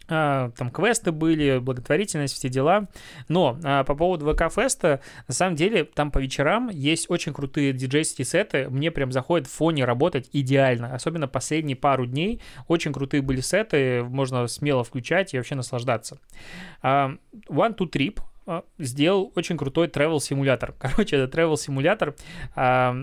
А, 0.07 0.51
там 0.57 0.69
квесты 0.69 1.11
были, 1.11 1.59
благотворительность, 1.59 2.35
все 2.35 2.49
дела. 2.49 2.87
Но 3.27 3.57
а, 3.63 3.83
по 3.83 3.95
поводу 3.95 4.31
ВК-феста, 4.31 5.01
на 5.27 5.33
самом 5.33 5.55
деле, 5.55 5.85
там 5.85 6.11
по 6.11 6.19
вечерам 6.19 6.69
есть 6.69 7.09
очень 7.09 7.33
крутые 7.33 7.73
диджейские 7.73 8.25
сеты. 8.25 8.69
Мне 8.69 8.91
прям 8.91 9.11
заходит 9.11 9.47
в 9.47 9.51
фоне 9.51 9.85
работать 9.85 10.29
идеально. 10.33 10.93
Особенно 10.93 11.27
последние 11.27 11.75
пару 11.75 12.05
дней. 12.05 12.41
Очень 12.67 12.93
крутые 12.93 13.21
были 13.21 13.41
сеты, 13.41 14.03
можно 14.03 14.47
смело 14.47 14.83
включать 14.83 15.33
и 15.33 15.37
вообще 15.37 15.55
наслаждаться. 15.55 16.19
А, 16.81 17.15
One 17.49 17.77
to 17.77 17.89
Trip 17.89 18.19
а, 18.45 18.63
сделал 18.77 19.31
очень 19.35 19.57
крутой 19.57 19.87
travel 19.87 20.19
симулятор. 20.19 20.73
Короче, 20.79 21.17
это 21.17 21.37
travel 21.37 21.57
симулятор 21.57 22.15
а, 22.55 22.95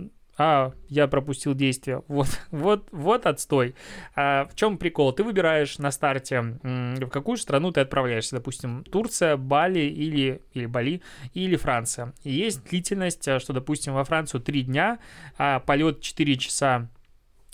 я 0.88 1.06
пропустил 1.06 1.54
действие, 1.54 2.02
вот, 2.08 2.28
вот, 2.50 2.88
вот 2.92 3.26
отстой. 3.26 3.74
А, 4.14 4.46
в 4.46 4.54
чем 4.54 4.78
прикол? 4.78 5.12
Ты 5.12 5.22
выбираешь 5.22 5.78
на 5.78 5.90
старте, 5.90 6.40
в 6.62 7.08
какую 7.08 7.36
страну 7.36 7.72
ты 7.72 7.80
отправляешься, 7.80 8.36
допустим, 8.36 8.84
Турция, 8.84 9.36
Бали 9.36 9.80
или, 9.80 10.40
или 10.54 10.66
Бали, 10.66 11.02
или 11.34 11.56
Франция. 11.56 12.14
И 12.24 12.32
есть 12.32 12.64
длительность, 12.64 13.28
а, 13.28 13.38
что, 13.38 13.52
допустим, 13.52 13.92
во 13.92 14.04
Францию 14.04 14.40
3 14.40 14.62
дня, 14.62 14.98
а 15.36 15.60
полет 15.60 16.00
4 16.00 16.36
часа 16.36 16.88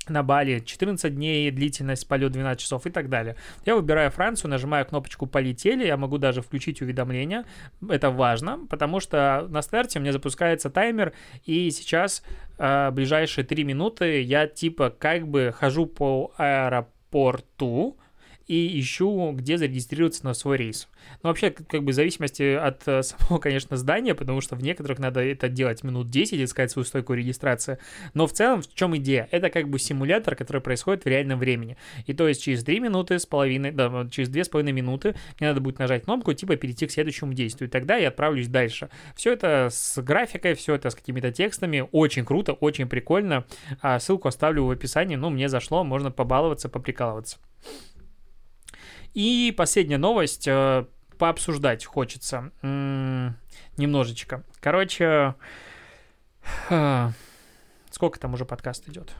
на 0.08 0.22
Бали 0.22 0.60
14 0.60 1.14
дней, 1.14 1.50
длительность 1.50 2.06
полет 2.06 2.32
12 2.32 2.60
часов 2.60 2.86
и 2.86 2.90
так 2.90 3.08
далее. 3.08 3.36
Я 3.64 3.74
выбираю 3.74 4.10
Францию, 4.10 4.50
нажимаю 4.50 4.86
кнопочку 4.86 5.26
«Полетели», 5.26 5.86
я 5.86 5.96
могу 5.96 6.18
даже 6.18 6.42
включить 6.42 6.80
уведомления, 6.82 7.44
это 7.88 8.10
важно, 8.10 8.66
потому 8.70 9.00
что 9.00 9.46
на 9.48 9.62
старте 9.62 9.98
у 9.98 10.02
меня 10.02 10.12
запускается 10.12 10.70
таймер, 10.70 11.12
и 11.44 11.70
сейчас 11.70 12.22
э, 12.58 12.90
ближайшие 12.90 13.44
3 13.44 13.64
минуты 13.64 14.22
я 14.22 14.46
типа 14.46 14.90
как 14.90 15.28
бы 15.28 15.54
хожу 15.56 15.86
по 15.86 16.32
аэропорту, 16.36 17.98
и 18.46 18.80
ищу, 18.80 19.32
где 19.32 19.58
зарегистрироваться 19.58 20.24
на 20.24 20.34
свой 20.34 20.56
рейс. 20.56 20.88
Но 21.22 21.30
вообще, 21.30 21.50
как 21.50 21.82
бы 21.82 21.92
в 21.92 21.94
зависимости 21.94 22.54
от 22.54 22.86
э, 22.86 23.02
самого, 23.02 23.40
конечно, 23.40 23.76
здания, 23.76 24.14
потому 24.14 24.40
что 24.40 24.54
в 24.54 24.62
некоторых 24.62 24.98
надо 24.98 25.20
это 25.20 25.48
делать 25.48 25.82
минут 25.82 26.08
10, 26.08 26.40
искать 26.40 26.70
свою 26.70 26.84
стойку 26.84 27.14
регистрации. 27.14 27.78
Но 28.14 28.26
в 28.26 28.32
целом, 28.32 28.62
в 28.62 28.72
чем 28.74 28.96
идея? 28.96 29.28
Это 29.30 29.50
как 29.50 29.68
бы 29.68 29.78
симулятор, 29.78 30.36
который 30.36 30.62
происходит 30.62 31.04
в 31.04 31.08
реальном 31.08 31.38
времени. 31.38 31.76
И 32.06 32.14
то 32.14 32.28
есть 32.28 32.42
через 32.42 32.62
3 32.62 32.80
минуты 32.80 33.18
с 33.18 33.26
половиной, 33.26 33.72
да, 33.72 34.06
через 34.10 34.28
2,5 34.28 34.70
минуты 34.72 35.16
мне 35.40 35.48
надо 35.48 35.60
будет 35.60 35.78
нажать 35.78 36.04
кнопку, 36.04 36.32
типа 36.32 36.56
перейти 36.56 36.86
к 36.86 36.92
следующему 36.92 37.32
действию. 37.32 37.68
И 37.68 37.70
тогда 37.70 37.96
я 37.96 38.08
отправлюсь 38.08 38.48
дальше. 38.48 38.90
Все 39.16 39.32
это 39.32 39.68
с 39.72 40.00
графикой, 40.00 40.54
все 40.54 40.74
это 40.74 40.90
с 40.90 40.94
какими-то 40.94 41.32
текстами. 41.32 41.88
Очень 41.90 42.24
круто, 42.24 42.52
очень 42.52 42.88
прикольно. 42.88 43.44
А 43.80 43.98
ссылку 43.98 44.28
оставлю 44.28 44.64
в 44.64 44.70
описании. 44.70 45.16
Ну, 45.16 45.30
мне 45.30 45.48
зашло, 45.48 45.82
можно 45.82 46.10
побаловаться, 46.10 46.68
поприкалываться. 46.68 47.38
И 49.16 49.50
последняя 49.56 49.96
новость, 49.96 50.46
э, 50.46 50.84
пообсуждать 51.16 51.86
хочется 51.86 52.52
немножечко. 52.62 54.44
Короче, 54.60 55.34
э, 56.68 57.08
сколько 57.90 58.20
там 58.20 58.34
уже 58.34 58.44
подкаст 58.44 58.86
идет? 58.90 59.14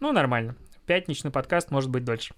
Ну, 0.00 0.12
нормально. 0.12 0.56
Пятничный 0.86 1.30
подкаст 1.30 1.70
может 1.70 1.90
быть 1.90 2.02
дольше. 2.02 2.34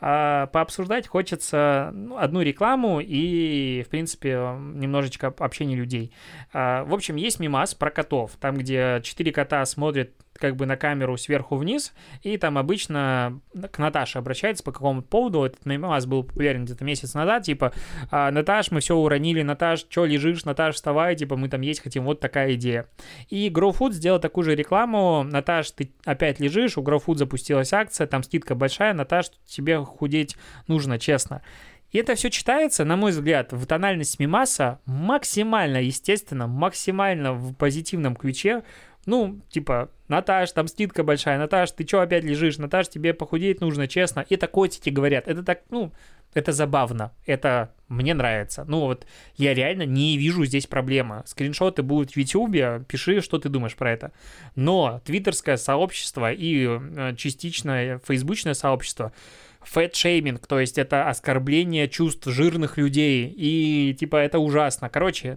А, 0.00 0.46
пообсуждать 0.46 1.08
хочется 1.08 1.90
ну, 1.92 2.16
одну 2.16 2.42
рекламу 2.42 3.00
и, 3.00 3.82
в 3.84 3.88
принципе, 3.88 4.34
немножечко 4.56 5.34
общения 5.36 5.74
людей. 5.74 6.12
А, 6.52 6.84
в 6.84 6.94
общем, 6.94 7.16
есть 7.16 7.40
мимас 7.40 7.74
про 7.74 7.90
котов, 7.90 8.36
там, 8.40 8.56
где 8.56 9.00
четыре 9.02 9.32
кота 9.32 9.66
смотрят 9.66 10.12
как 10.40 10.56
бы 10.56 10.66
на 10.66 10.76
камеру 10.76 11.16
сверху 11.16 11.56
вниз, 11.56 11.92
и 12.22 12.36
там 12.38 12.58
обычно 12.58 13.40
к 13.70 13.78
Наташе 13.78 14.18
обращается 14.18 14.64
по 14.64 14.72
какому-то 14.72 15.06
поводу. 15.06 15.44
Этот 15.44 15.64
мемас 15.66 16.06
был 16.06 16.24
популярен 16.24 16.64
где-то 16.64 16.84
месяц 16.84 17.14
назад, 17.14 17.44
типа, 17.44 17.72
«А, 18.10 18.30
Наташ, 18.30 18.70
мы 18.70 18.80
все 18.80 18.96
уронили, 18.96 19.42
Наташ, 19.42 19.80
что 19.80 20.06
лежишь, 20.06 20.44
Наташ, 20.44 20.76
вставай, 20.76 21.14
типа, 21.14 21.36
мы 21.36 21.48
там 21.48 21.60
есть 21.60 21.80
хотим, 21.80 22.04
вот 22.04 22.20
такая 22.20 22.54
идея. 22.54 22.86
И 23.28 23.50
GrowFood 23.50 23.92
сделал 23.92 24.18
такую 24.18 24.44
же 24.44 24.54
рекламу, 24.54 25.22
Наташ, 25.22 25.70
ты 25.72 25.92
опять 26.04 26.40
лежишь, 26.40 26.78
у 26.78 26.82
GrowFood 26.82 27.16
запустилась 27.16 27.72
акция, 27.72 28.06
там 28.06 28.22
скидка 28.22 28.54
большая, 28.54 28.94
Наташ, 28.94 29.30
тебе 29.46 29.78
худеть 29.84 30.36
нужно, 30.66 30.98
честно. 30.98 31.42
И 31.90 31.98
это 31.98 32.14
все 32.14 32.30
читается, 32.30 32.84
на 32.84 32.96
мой 32.96 33.10
взгляд, 33.10 33.52
в 33.52 33.66
тональность 33.66 34.20
мимаса 34.20 34.80
максимально 34.86 35.78
естественно, 35.78 36.46
максимально 36.46 37.32
в 37.32 37.54
позитивном 37.54 38.14
ключе. 38.14 38.62
Ну, 39.06 39.40
типа, 39.48 39.90
Наташ, 40.08 40.52
там 40.52 40.68
скидка 40.68 41.02
большая, 41.02 41.38
Наташ, 41.38 41.70
ты 41.72 41.86
что 41.86 42.02
опять 42.02 42.24
лежишь, 42.24 42.58
Наташ, 42.58 42.88
тебе 42.88 43.14
похудеть 43.14 43.60
нужно, 43.60 43.88
честно. 43.88 44.26
Это 44.28 44.46
котики 44.46 44.90
говорят, 44.90 45.26
это 45.26 45.42
так, 45.42 45.62
ну, 45.70 45.92
это 46.34 46.52
забавно, 46.52 47.12
это 47.26 47.72
мне 47.88 48.14
нравится. 48.14 48.64
Ну 48.68 48.80
вот, 48.80 49.06
я 49.36 49.52
реально 49.52 49.84
не 49.84 50.16
вижу 50.16 50.44
здесь 50.44 50.66
проблемы. 50.66 51.22
Скриншоты 51.26 51.82
будут 51.82 52.12
в 52.12 52.16
Ютубе, 52.16 52.84
пиши, 52.86 53.20
что 53.20 53.38
ты 53.38 53.48
думаешь 53.48 53.74
про 53.74 53.90
это. 53.90 54.12
Но 54.54 55.00
твиттерское 55.04 55.56
сообщество 55.56 56.30
и 56.32 56.66
э, 56.68 57.14
частично 57.16 58.00
фейсбучное 58.06 58.54
сообщество 58.54 59.12
fat-shaming, 59.62 60.46
то 60.46 60.58
есть 60.58 60.78
это 60.78 61.08
оскорбление 61.08 61.88
чувств 61.88 62.26
жирных 62.26 62.78
людей, 62.78 63.32
и 63.36 63.94
типа 63.98 64.16
это 64.16 64.38
ужасно. 64.38 64.88
Короче, 64.88 65.36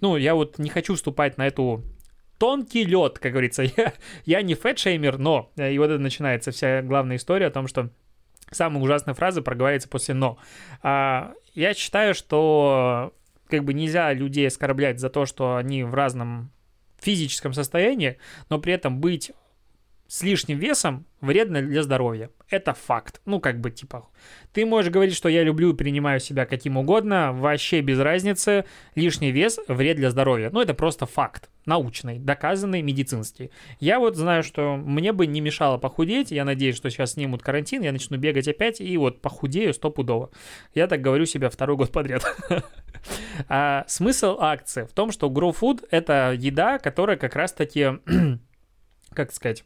ну 0.00 0.16
я 0.16 0.34
вот 0.34 0.58
не 0.58 0.70
хочу 0.70 0.94
вступать 0.94 1.38
на 1.38 1.46
эту 1.46 1.82
тонкий 2.44 2.84
лед, 2.84 3.18
как 3.18 3.32
говорится. 3.32 3.62
Я, 3.76 3.94
я 4.26 4.42
не 4.42 4.54
fat-shamer, 4.54 5.16
но 5.16 5.50
э, 5.56 5.72
и 5.72 5.78
вот 5.78 5.86
это 5.88 5.98
начинается 5.98 6.50
вся 6.50 6.82
главная 6.82 7.16
история 7.16 7.46
о 7.46 7.50
том, 7.50 7.66
что 7.66 7.88
самая 8.50 8.82
ужасная 8.82 9.14
фраза 9.14 9.40
проговаривается 9.40 9.88
после 9.88 10.14
«но». 10.14 10.36
А, 10.82 11.32
я 11.54 11.72
считаю, 11.72 12.12
что 12.12 13.14
как 13.48 13.64
бы 13.64 13.72
нельзя 13.72 14.12
людей 14.12 14.46
оскорблять 14.46 15.00
за 15.00 15.08
то, 15.08 15.24
что 15.24 15.56
они 15.56 15.84
в 15.84 15.94
разном 15.94 16.50
физическом 17.00 17.54
состоянии, 17.54 18.18
но 18.50 18.58
при 18.58 18.74
этом 18.74 19.00
быть 19.00 19.32
с 20.06 20.22
лишним 20.22 20.58
весом 20.58 21.06
вредно 21.20 21.62
для 21.62 21.82
здоровья. 21.82 22.30
Это 22.50 22.74
факт. 22.74 23.20
Ну, 23.24 23.40
как 23.40 23.60
бы, 23.60 23.70
типа, 23.70 24.06
ты 24.52 24.66
можешь 24.66 24.92
говорить, 24.92 25.14
что 25.14 25.28
я 25.28 25.42
люблю 25.42 25.72
и 25.72 25.76
принимаю 25.76 26.20
себя 26.20 26.44
каким 26.44 26.76
угодно, 26.76 27.32
вообще 27.32 27.80
без 27.80 27.98
разницы, 27.98 28.66
лишний 28.94 29.32
вес 29.32 29.58
вред 29.66 29.96
для 29.96 30.10
здоровья. 30.10 30.50
Ну, 30.52 30.60
это 30.60 30.74
просто 30.74 31.06
факт, 31.06 31.50
научный, 31.64 32.18
доказанный, 32.18 32.82
медицинский. 32.82 33.50
Я 33.80 33.98
вот 33.98 34.16
знаю, 34.16 34.42
что 34.42 34.76
мне 34.76 35.12
бы 35.12 35.26
не 35.26 35.40
мешало 35.40 35.78
похудеть, 35.78 36.30
я 36.30 36.44
надеюсь, 36.44 36.76
что 36.76 36.90
сейчас 36.90 37.12
снимут 37.12 37.42
карантин, 37.42 37.82
я 37.82 37.90
начну 37.90 38.18
бегать 38.18 38.46
опять, 38.46 38.80
и 38.80 38.96
вот 38.98 39.22
похудею 39.22 39.72
стопудово. 39.72 40.30
Я 40.74 40.86
так 40.86 41.00
говорю 41.00 41.24
себе 41.24 41.48
второй 41.48 41.76
год 41.76 41.90
подряд. 41.90 42.24
А 43.48 43.84
смысл 43.86 44.38
акции 44.40 44.84
в 44.84 44.92
том, 44.92 45.12
что 45.12 45.28
Grow 45.28 45.54
Food— 45.54 45.86
это 45.90 46.34
еда, 46.34 46.78
которая 46.78 47.18
как 47.18 47.36
раз-таки, 47.36 47.98
как 49.12 49.30
сказать, 49.30 49.64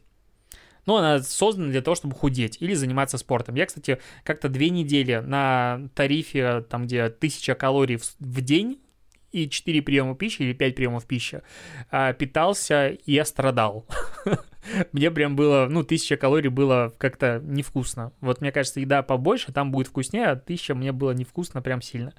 ну, 0.85 0.95
она 0.95 1.19
создана 1.21 1.69
для 1.69 1.81
того, 1.81 1.95
чтобы 1.95 2.15
худеть 2.15 2.57
или 2.59 2.73
заниматься 2.73 3.17
спортом. 3.17 3.55
Я, 3.55 3.65
кстати, 3.65 3.99
как-то 4.23 4.49
две 4.49 4.69
недели 4.69 5.15
на 5.17 5.89
тарифе, 5.95 6.61
там, 6.69 6.85
где 6.85 7.03
1000 7.03 7.55
калорий 7.55 7.99
в 8.19 8.41
день, 8.41 8.79
и 9.31 9.49
4 9.49 9.81
приема 9.81 10.15
пищи 10.15 10.41
или 10.41 10.53
5 10.53 10.75
приемов 10.75 11.05
пищи, 11.05 11.41
а, 11.91 12.13
питался 12.13 12.89
и 12.89 13.11
я 13.13 13.25
страдал. 13.25 13.85
мне 14.91 15.11
прям 15.11 15.35
было, 15.35 15.67
ну, 15.69 15.83
тысяча 15.83 16.17
калорий 16.17 16.49
было 16.49 16.93
как-то 16.97 17.41
невкусно. 17.43 18.11
Вот 18.21 18.41
мне 18.41 18.51
кажется, 18.51 18.79
еда 18.79 19.01
побольше, 19.03 19.51
там 19.51 19.71
будет 19.71 19.87
вкуснее, 19.87 20.27
а 20.27 20.35
тысяча 20.35 20.75
мне 20.75 20.91
было 20.91 21.11
невкусно 21.11 21.61
прям 21.61 21.81
сильно. 21.81 22.13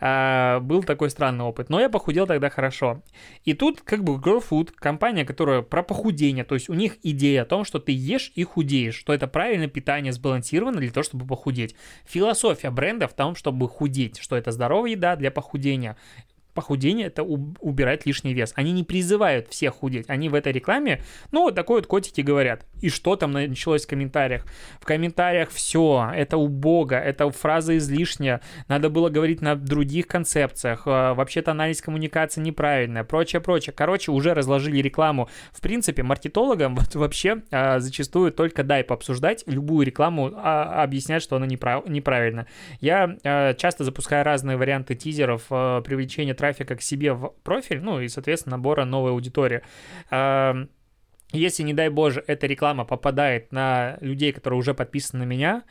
А, 0.00 0.60
был 0.60 0.82
такой 0.82 1.10
странный 1.10 1.44
опыт. 1.44 1.68
Но 1.68 1.80
я 1.80 1.88
похудел 1.88 2.26
тогда 2.26 2.50
хорошо. 2.50 3.02
И 3.44 3.54
тут 3.54 3.80
как 3.82 4.04
бы 4.04 4.14
Girl 4.14 4.42
Food, 4.48 4.72
компания, 4.74 5.24
которая 5.24 5.62
про 5.62 5.82
похудение, 5.82 6.44
то 6.44 6.54
есть 6.54 6.68
у 6.68 6.74
них 6.74 6.96
идея 7.02 7.42
о 7.42 7.46
том, 7.46 7.64
что 7.64 7.78
ты 7.78 7.92
ешь 7.92 8.32
и 8.34 8.44
худеешь, 8.44 8.94
что 8.94 9.12
это 9.12 9.26
правильное 9.26 9.68
питание 9.68 10.12
сбалансировано 10.12 10.80
для 10.80 10.90
того, 10.90 11.04
чтобы 11.04 11.26
похудеть. 11.26 11.74
Философия 12.06 12.70
бренда 12.70 13.08
в 13.08 13.14
том, 13.14 13.34
чтобы 13.34 13.68
худеть, 13.68 14.18
что 14.18 14.36
это 14.36 14.50
здоровая 14.50 14.92
еда 14.92 15.16
для 15.16 15.30
похудения 15.30 15.96
похудение 16.54 17.06
это 17.06 17.22
убирать 17.22 18.06
лишний 18.06 18.34
вес. 18.34 18.52
Они 18.56 18.72
не 18.72 18.84
призывают 18.84 19.48
всех 19.48 19.74
худеть. 19.74 20.08
Они 20.08 20.28
в 20.28 20.34
этой 20.34 20.52
рекламе, 20.52 21.02
ну, 21.30 21.42
вот 21.42 21.54
такой 21.54 21.76
вот 21.80 21.86
котики 21.86 22.20
говорят. 22.20 22.66
И 22.80 22.88
что 22.88 23.16
там 23.16 23.32
началось 23.32 23.84
в 23.84 23.88
комментариях? 23.88 24.44
В 24.80 24.84
комментариях 24.84 25.50
все, 25.50 26.10
это 26.14 26.36
убого, 26.36 26.94
это 26.94 27.30
фраза 27.30 27.76
излишняя, 27.76 28.40
надо 28.68 28.90
было 28.90 29.08
говорить 29.08 29.40
на 29.40 29.54
других 29.56 30.06
концепциях, 30.06 30.82
а, 30.86 31.14
вообще-то 31.14 31.52
анализ 31.52 31.80
коммуникации 31.80 32.40
неправильная, 32.40 33.04
прочее, 33.04 33.40
прочее. 33.40 33.72
Короче, 33.76 34.10
уже 34.12 34.34
разложили 34.34 34.78
рекламу. 34.78 35.28
В 35.52 35.60
принципе, 35.60 36.02
маркетологам 36.02 36.74
вот 36.76 36.94
вообще 36.94 37.42
а, 37.50 37.78
зачастую 37.78 38.32
только 38.32 38.64
дай 38.64 38.84
пообсуждать, 38.84 39.44
любую 39.46 39.86
рекламу 39.86 40.32
а, 40.34 40.82
объяснять, 40.82 41.22
что 41.22 41.36
она 41.36 41.46
неправ- 41.46 41.88
неправильна. 41.88 42.46
Я 42.80 43.16
а, 43.24 43.54
часто 43.54 43.84
запускаю 43.84 44.24
разные 44.24 44.56
варианты 44.56 44.94
тизеров 44.94 45.46
а, 45.50 45.80
привлечения 45.80 46.34
трафика 46.42 46.74
к 46.74 46.82
себе 46.82 47.12
в 47.12 47.34
профиль, 47.44 47.80
ну 47.80 48.00
и, 48.00 48.08
соответственно, 48.08 48.56
набора 48.56 48.84
новой 48.84 49.12
аудитории. 49.12 49.62
Если, 51.32 51.62
не 51.62 51.72
дай 51.72 51.88
боже, 51.88 52.24
эта 52.26 52.48
реклама 52.48 52.84
попадает 52.84 53.52
на 53.52 53.96
людей, 54.00 54.32
которые 54.32 54.58
уже 54.58 54.74
подписаны 54.74 55.24
на 55.24 55.28
меня, 55.28 55.62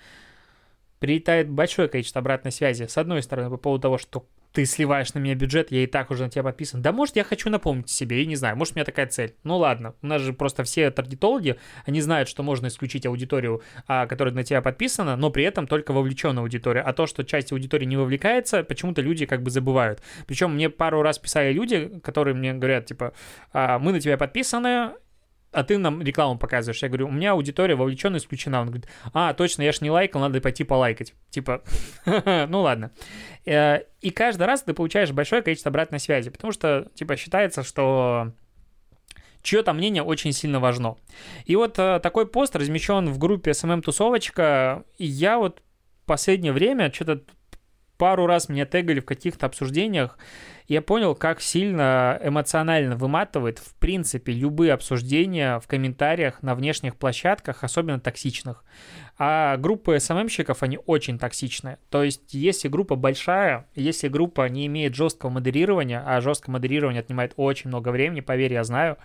прилетает 0.99 1.49
большое 1.49 1.89
количество 1.89 2.19
обратной 2.19 2.53
связи. 2.53 2.86
С 2.88 2.97
одной 2.97 3.21
стороны, 3.21 3.49
по 3.49 3.57
поводу 3.57 3.81
того, 3.81 3.97
что 3.97 4.25
ты 4.53 4.65
сливаешь 4.65 5.13
на 5.13 5.19
меня 5.19 5.35
бюджет, 5.35 5.71
я 5.71 5.83
и 5.83 5.87
так 5.87 6.11
уже 6.11 6.23
на 6.23 6.29
тебя 6.29 6.43
подписан. 6.43 6.81
Да 6.81 6.91
может, 6.91 7.15
я 7.15 7.23
хочу 7.23 7.49
напомнить 7.49 7.89
себе, 7.89 8.19
я 8.19 8.25
не 8.25 8.35
знаю, 8.35 8.57
может, 8.57 8.75
у 8.75 8.77
меня 8.77 8.85
такая 8.85 9.07
цель. 9.07 9.35
Ну 9.43 9.57
ладно, 9.57 9.95
у 10.01 10.07
нас 10.07 10.21
же 10.21 10.33
просто 10.33 10.63
все 10.63 10.91
таргетологи, 10.91 11.57
они 11.85 12.01
знают, 12.01 12.27
что 12.27 12.43
можно 12.43 12.67
исключить 12.67 13.05
аудиторию, 13.05 13.61
а, 13.87 14.07
которая 14.07 14.33
на 14.33 14.43
тебя 14.43 14.61
подписана, 14.61 15.15
но 15.15 15.29
при 15.29 15.43
этом 15.43 15.67
только 15.67 15.93
вовлеченная 15.93 16.43
аудитория. 16.43 16.81
А 16.81 16.93
то, 16.93 17.07
что 17.07 17.23
часть 17.23 17.51
аудитории 17.51 17.85
не 17.85 17.97
вовлекается, 17.97 18.63
почему-то 18.63 19.01
люди 19.01 19.25
как 19.25 19.41
бы 19.41 19.49
забывают. 19.49 20.01
Причем 20.27 20.53
мне 20.53 20.69
пару 20.69 21.01
раз 21.01 21.19
писали 21.19 21.53
люди, 21.53 21.99
которые 22.03 22.33
мне 22.33 22.53
говорят, 22.53 22.85
типа, 22.85 23.13
а, 23.53 23.79
мы 23.79 23.91
на 23.91 24.01
тебя 24.01 24.17
подписаны, 24.17 24.91
а 25.51 25.63
ты 25.63 25.77
нам 25.77 26.01
рекламу 26.01 26.37
показываешь. 26.37 26.81
Я 26.81 26.87
говорю, 26.87 27.07
у 27.07 27.11
меня 27.11 27.33
аудитория 27.33 27.75
вовлечена 27.75 28.17
исключена. 28.17 28.61
Он 28.61 28.67
говорит, 28.67 28.87
а, 29.13 29.33
точно, 29.33 29.63
я 29.63 29.71
ж 29.71 29.81
не 29.81 29.91
лайкал, 29.91 30.21
надо 30.21 30.39
пойти 30.39 30.63
полайкать. 30.63 31.13
Типа, 31.29 31.63
ну 32.05 32.61
ладно. 32.61 32.91
Э, 33.45 33.79
и 34.01 34.11
каждый 34.11 34.43
раз 34.43 34.63
ты 34.63 34.73
получаешь 34.73 35.11
большое 35.11 35.41
количество 35.41 35.69
обратной 35.69 35.99
связи, 35.99 36.29
потому 36.29 36.53
что, 36.53 36.87
типа, 36.95 37.17
считается, 37.17 37.63
что 37.63 38.31
чье-то 39.41 39.73
мнение 39.73 40.03
очень 40.03 40.31
сильно 40.31 40.59
важно. 40.59 40.95
И 41.45 41.55
вот 41.55 41.77
э, 41.79 41.99
такой 42.01 42.27
пост 42.27 42.55
размещен 42.55 43.07
в 43.07 43.17
группе 43.17 43.51
SMM 43.51 43.81
Тусовочка, 43.81 44.85
и 44.97 45.05
я 45.05 45.37
вот 45.37 45.61
последнее 46.05 46.53
время 46.53 46.91
что-то 46.91 47.23
пару 48.01 48.25
раз 48.25 48.49
меня 48.49 48.65
тегали 48.65 48.99
в 48.99 49.05
каких-то 49.05 49.45
обсуждениях, 49.45 50.17
я 50.67 50.81
понял, 50.81 51.13
как 51.13 51.39
сильно 51.39 52.19
эмоционально 52.23 52.95
выматывает, 52.95 53.59
в 53.59 53.75
принципе, 53.75 54.33
любые 54.33 54.73
обсуждения 54.73 55.59
в 55.59 55.67
комментариях 55.67 56.41
на 56.41 56.55
внешних 56.55 56.95
площадках, 56.95 57.63
особенно 57.63 57.99
токсичных. 57.99 58.63
А 59.19 59.55
группы 59.57 59.99
СММщиков, 59.99 60.63
они 60.63 60.79
очень 60.87 61.19
токсичные. 61.19 61.77
То 61.91 62.01
есть, 62.01 62.33
если 62.33 62.69
группа 62.69 62.95
большая, 62.95 63.67
если 63.75 64.07
группа 64.07 64.49
не 64.49 64.65
имеет 64.65 64.95
жесткого 64.95 65.29
модерирования, 65.29 66.03
а 66.03 66.21
жесткое 66.21 66.53
модерирование 66.53 67.01
отнимает 67.01 67.33
очень 67.35 67.67
много 67.67 67.89
времени, 67.89 68.21
поверь, 68.21 68.53
я 68.53 68.63
знаю, 68.63 68.97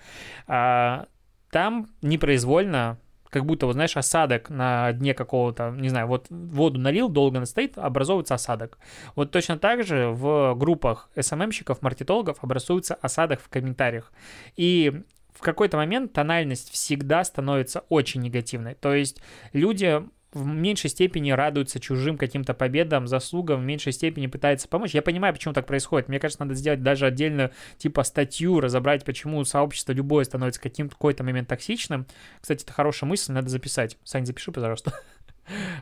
а, 0.46 1.04
там 1.50 1.88
непроизвольно 2.00 2.98
как 3.30 3.44
будто, 3.44 3.66
вот 3.66 3.72
знаешь, 3.72 3.96
осадок 3.96 4.50
на 4.50 4.92
дне 4.92 5.14
какого-то, 5.14 5.70
не 5.70 5.88
знаю, 5.88 6.06
вот 6.06 6.26
воду 6.30 6.78
налил, 6.78 7.08
долго 7.08 7.44
стоит, 7.44 7.78
образовывается 7.78 8.34
осадок. 8.34 8.78
Вот 9.14 9.30
точно 9.30 9.58
так 9.58 9.84
же 9.84 10.08
в 10.08 10.54
группах 10.54 11.10
СММщиков, 11.18 11.82
маркетологов 11.82 12.38
образуется 12.42 12.94
осадок 12.94 13.40
в 13.40 13.48
комментариях. 13.48 14.12
И 14.56 15.02
в 15.32 15.40
какой-то 15.40 15.76
момент 15.76 16.12
тональность 16.12 16.70
всегда 16.70 17.22
становится 17.22 17.84
очень 17.88 18.22
негативной. 18.22 18.74
То 18.74 18.94
есть 18.94 19.20
люди 19.52 20.02
в 20.36 20.46
меньшей 20.46 20.90
степени 20.90 21.30
радуется 21.30 21.80
чужим 21.80 22.18
каким-то 22.18 22.52
победам, 22.52 23.06
заслугам, 23.06 23.62
в 23.62 23.64
меньшей 23.64 23.92
степени 23.92 24.26
пытается 24.26 24.68
помочь. 24.68 24.94
Я 24.94 25.00
понимаю, 25.00 25.32
почему 25.32 25.54
так 25.54 25.66
происходит. 25.66 26.08
Мне 26.08 26.20
кажется, 26.20 26.44
надо 26.44 26.54
сделать 26.54 26.82
даже 26.82 27.06
отдельно 27.06 27.52
типа 27.78 28.02
статью, 28.02 28.60
разобрать, 28.60 29.04
почему 29.04 29.42
сообщество 29.44 29.92
любое 29.92 30.24
становится 30.24 30.60
каким-то 30.60 30.94
какой-то 30.94 31.24
момент 31.24 31.48
токсичным. 31.48 32.06
Кстати, 32.40 32.64
это 32.64 32.72
хорошая 32.72 33.08
мысль, 33.08 33.32
надо 33.32 33.48
записать. 33.48 33.96
Сань, 34.04 34.26
запиши, 34.26 34.52
пожалуйста. 34.52 34.92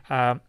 А, 0.07 0.41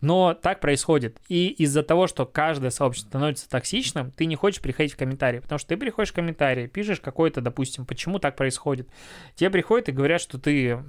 Но 0.00 0.34
так 0.34 0.58
происходит. 0.58 1.20
И 1.28 1.46
из-за 1.50 1.84
того, 1.84 2.08
что 2.08 2.26
каждое 2.26 2.70
сообщество 2.70 3.10
становится 3.10 3.48
токсичным, 3.48 4.10
ты 4.10 4.26
не 4.26 4.34
хочешь 4.34 4.60
приходить 4.60 4.94
в 4.94 4.96
комментарии. 4.96 5.38
Потому 5.38 5.60
что 5.60 5.68
ты 5.68 5.76
приходишь 5.76 6.10
в 6.10 6.16
комментарии, 6.16 6.66
пишешь 6.66 7.00
какой-то, 7.00 7.40
допустим, 7.40 7.86
почему 7.86 8.18
так 8.18 8.34
происходит. 8.34 8.88
Тебе 9.36 9.50
приходят 9.50 9.88
и 9.88 9.92
говорят, 9.92 10.20
что 10.20 10.36
ты 10.40 10.82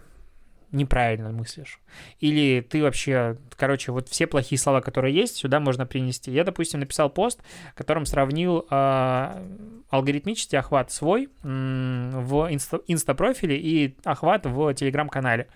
неправильно 0.72 1.32
мыслишь. 1.32 1.80
Или 2.20 2.62
ты 2.62 2.82
вообще, 2.82 3.38
короче, 3.56 3.92
вот 3.92 4.10
все 4.10 4.28
плохие 4.28 4.60
слова, 4.60 4.82
которые 4.82 5.16
есть, 5.16 5.38
сюда 5.38 5.60
можно 5.60 5.86
принести. 5.86 6.32
Я, 6.32 6.44
допустим, 6.44 6.80
написал 6.80 7.10
пост, 7.10 7.42
в 7.74 7.78
котором 7.78 8.06
сравнил 8.06 8.66
э, 8.70 9.48
алгоритмический 9.90 10.58
охват 10.58 10.92
свой 10.92 11.30
в 11.42 12.52
инста- 12.52 12.82
инстапрофиле 12.88 13.58
и 13.58 13.96
охват 14.04 14.46
в 14.46 14.74
телеграм-канале 14.74 15.48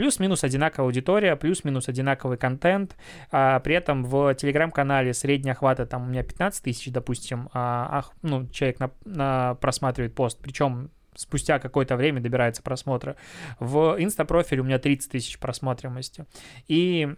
плюс-минус 0.00 0.44
одинаковая 0.44 0.86
аудитория, 0.86 1.36
плюс-минус 1.36 1.86
одинаковый 1.86 2.38
контент. 2.38 2.96
А, 3.30 3.60
при 3.60 3.74
этом 3.74 4.02
в 4.04 4.34
телеграм-канале 4.34 5.12
средний 5.12 5.50
охвата 5.50 5.84
там 5.84 6.04
у 6.04 6.06
меня 6.06 6.22
15 6.22 6.64
тысяч, 6.64 6.90
допустим, 6.90 7.50
а, 7.52 8.04
ну, 8.22 8.46
человек 8.48 8.80
на, 8.80 8.90
на 9.04 9.56
просматривает 9.56 10.14
пост, 10.14 10.38
причем 10.40 10.90
спустя 11.20 11.58
какое-то 11.58 11.96
время 11.96 12.20
добирается 12.20 12.62
просмотра. 12.62 13.16
В 13.58 13.96
инста-профиле 13.98 14.62
у 14.62 14.64
меня 14.64 14.78
30 14.78 15.12
тысяч 15.12 15.38
просмотримости. 15.38 16.24
И 16.66 17.14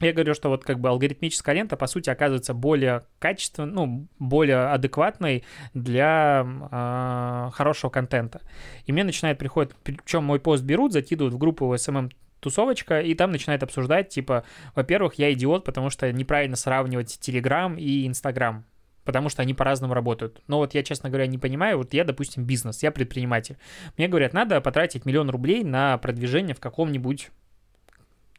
я 0.00 0.12
говорю, 0.12 0.34
что 0.34 0.48
вот 0.48 0.64
как 0.64 0.80
бы 0.80 0.88
алгоритмическая 0.88 1.54
лента, 1.54 1.76
по 1.76 1.86
сути, 1.86 2.10
оказывается 2.10 2.54
более 2.54 3.02
качественной, 3.18 3.70
ну, 3.70 4.08
более 4.18 4.70
адекватной 4.70 5.44
для 5.74 6.44
э, 6.44 7.50
хорошего 7.52 7.90
контента. 7.90 8.40
И 8.86 8.92
мне 8.92 9.04
начинает 9.04 9.38
приходить, 9.38 9.74
причем 9.84 10.24
мой 10.24 10.40
пост 10.40 10.64
берут, 10.64 10.92
закидывают 10.92 11.34
в 11.34 11.38
группу 11.38 11.72
SMM 11.74 12.10
тусовочка, 12.40 13.00
и 13.00 13.14
там 13.14 13.30
начинает 13.30 13.62
обсуждать, 13.62 14.08
типа, 14.08 14.44
во-первых, 14.74 15.14
я 15.14 15.32
идиот, 15.32 15.64
потому 15.64 15.90
что 15.90 16.10
неправильно 16.10 16.56
сравнивать 16.56 17.18
Телеграм 17.20 17.76
и 17.76 18.06
Инстаграм 18.06 18.64
потому 19.04 19.28
что 19.28 19.42
они 19.42 19.54
по-разному 19.54 19.94
работают. 19.94 20.42
Но 20.46 20.58
вот 20.58 20.74
я, 20.74 20.82
честно 20.82 21.08
говоря, 21.08 21.26
не 21.26 21.38
понимаю, 21.38 21.78
вот 21.78 21.94
я, 21.94 22.04
допустим, 22.04 22.44
бизнес, 22.44 22.82
я 22.82 22.90
предприниматель. 22.90 23.56
Мне 23.96 24.08
говорят, 24.08 24.32
надо 24.32 24.60
потратить 24.60 25.04
миллион 25.04 25.30
рублей 25.30 25.64
на 25.64 25.98
продвижение 25.98 26.54
в 26.54 26.60
каком-нибудь 26.60 27.30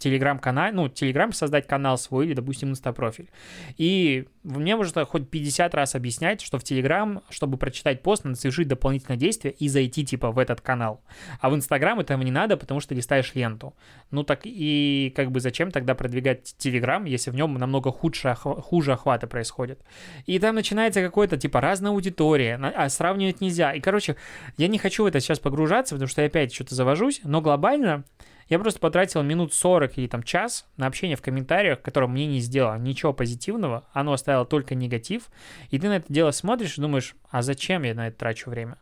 телеграм-канал, 0.01 0.71
ну, 0.73 0.89
телеграм 0.89 1.31
создать 1.31 1.67
канал 1.67 1.97
свой 1.97 2.25
или, 2.25 2.33
допустим, 2.33 2.69
инстапрофиль. 2.69 3.29
И 3.77 4.27
мне 4.43 4.75
можно 4.75 5.05
хоть 5.05 5.29
50 5.29 5.75
раз 5.75 5.95
объяснять, 5.95 6.41
что 6.41 6.57
в 6.57 6.63
телеграм, 6.63 7.21
чтобы 7.29 7.57
прочитать 7.57 8.01
пост, 8.01 8.25
надо 8.25 8.37
совершить 8.37 8.67
дополнительное 8.67 9.17
действие 9.17 9.53
и 9.53 9.67
зайти, 9.67 10.03
типа, 10.03 10.31
в 10.31 10.39
этот 10.39 10.61
канал. 10.61 11.01
А 11.39 11.49
в 11.49 11.55
инстаграм 11.55 11.99
этого 11.99 12.21
не 12.21 12.31
надо, 12.31 12.57
потому 12.57 12.79
что 12.79 12.95
листаешь 12.95 13.33
ленту. 13.35 13.75
Ну, 14.09 14.23
так 14.23 14.41
и 14.43 15.13
как 15.15 15.31
бы 15.31 15.39
зачем 15.39 15.71
тогда 15.71 15.93
продвигать 15.93 16.55
телеграм, 16.57 17.05
если 17.05 17.29
в 17.29 17.35
нем 17.35 17.53
намного 17.53 17.91
худше, 17.91 18.33
хуже 18.35 18.93
охваты 18.93 19.27
происходят. 19.27 19.79
И 20.25 20.39
там 20.39 20.55
начинается 20.55 21.01
какой-то, 21.01 21.37
типа, 21.37 21.61
разная 21.61 21.91
аудитория, 21.91 22.59
а 22.75 22.89
сравнивать 22.89 23.41
нельзя. 23.41 23.73
И, 23.73 23.79
короче, 23.79 24.15
я 24.57 24.67
не 24.67 24.79
хочу 24.79 25.03
в 25.03 25.05
это 25.05 25.19
сейчас 25.19 25.39
погружаться, 25.39 25.93
потому 25.93 26.07
что 26.09 26.21
я 26.21 26.27
опять 26.27 26.53
что-то 26.53 26.73
завожусь, 26.73 27.21
но 27.23 27.41
глобально 27.41 28.03
я 28.51 28.59
просто 28.59 28.81
потратил 28.81 29.23
минут 29.23 29.53
40 29.53 29.97
или 29.97 30.07
там 30.07 30.23
час 30.23 30.67
на 30.75 30.85
общение 30.85 31.15
в 31.15 31.21
комментариях, 31.21 31.81
которое 31.81 32.07
мне 32.07 32.27
не 32.27 32.41
сделало 32.41 32.77
ничего 32.77 33.13
позитивного, 33.13 33.87
оно 33.93 34.11
оставило 34.11 34.45
только 34.45 34.75
негатив, 34.75 35.29
и 35.69 35.79
ты 35.79 35.87
на 35.87 35.93
это 35.93 36.11
дело 36.11 36.31
смотришь 36.31 36.77
и 36.77 36.81
думаешь, 36.81 37.15
а 37.29 37.43
зачем 37.43 37.83
я 37.83 37.95
на 37.95 38.09
это 38.09 38.17
трачу 38.17 38.49
время? 38.49 38.77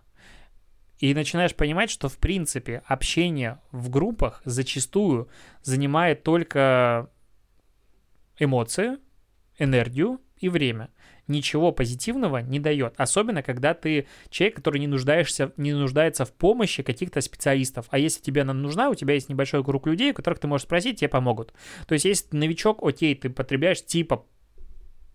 И 0.98 1.14
начинаешь 1.14 1.54
понимать, 1.54 1.92
что 1.92 2.10
в 2.10 2.18
принципе 2.18 2.82
общение 2.88 3.60
в 3.72 3.92
группах 3.92 4.42
зачастую 4.44 5.30
занимает 5.62 6.24
только 6.24 7.08
эмоции, 8.40 8.98
энергию 9.60 10.20
и 10.38 10.50
время 10.50 10.90
ничего 11.30 11.72
позитивного 11.72 12.40
не 12.40 12.60
дает. 12.60 12.94
Особенно, 12.98 13.42
когда 13.44 13.74
ты 13.74 14.08
человек, 14.30 14.56
который 14.56 14.80
не, 14.80 14.88
нуждаешься, 14.88 15.52
не 15.58 15.74
нуждается 15.74 16.26
в 16.26 16.34
помощи 16.34 16.84
каких-то 16.84 17.22
специалистов. 17.22 17.86
А 17.90 17.98
если 17.98 18.22
тебе 18.22 18.42
она 18.42 18.54
нужна, 18.54 18.90
у 18.90 18.96
тебя 18.96 19.14
есть 19.14 19.30
небольшой 19.30 19.64
круг 19.64 19.88
людей, 19.88 20.12
у 20.12 20.14
которых 20.14 20.40
ты 20.40 20.48
можешь 20.48 20.66
спросить, 20.66 21.00
тебе 21.00 21.10
помогут. 21.10 21.54
То 21.88 21.94
есть, 21.94 22.06
если 22.06 22.30
ты 22.30 22.38
новичок, 22.38 22.84
окей, 22.84 23.16
ты 23.16 23.30
потребляешь 23.30 23.84
типа 23.86 24.26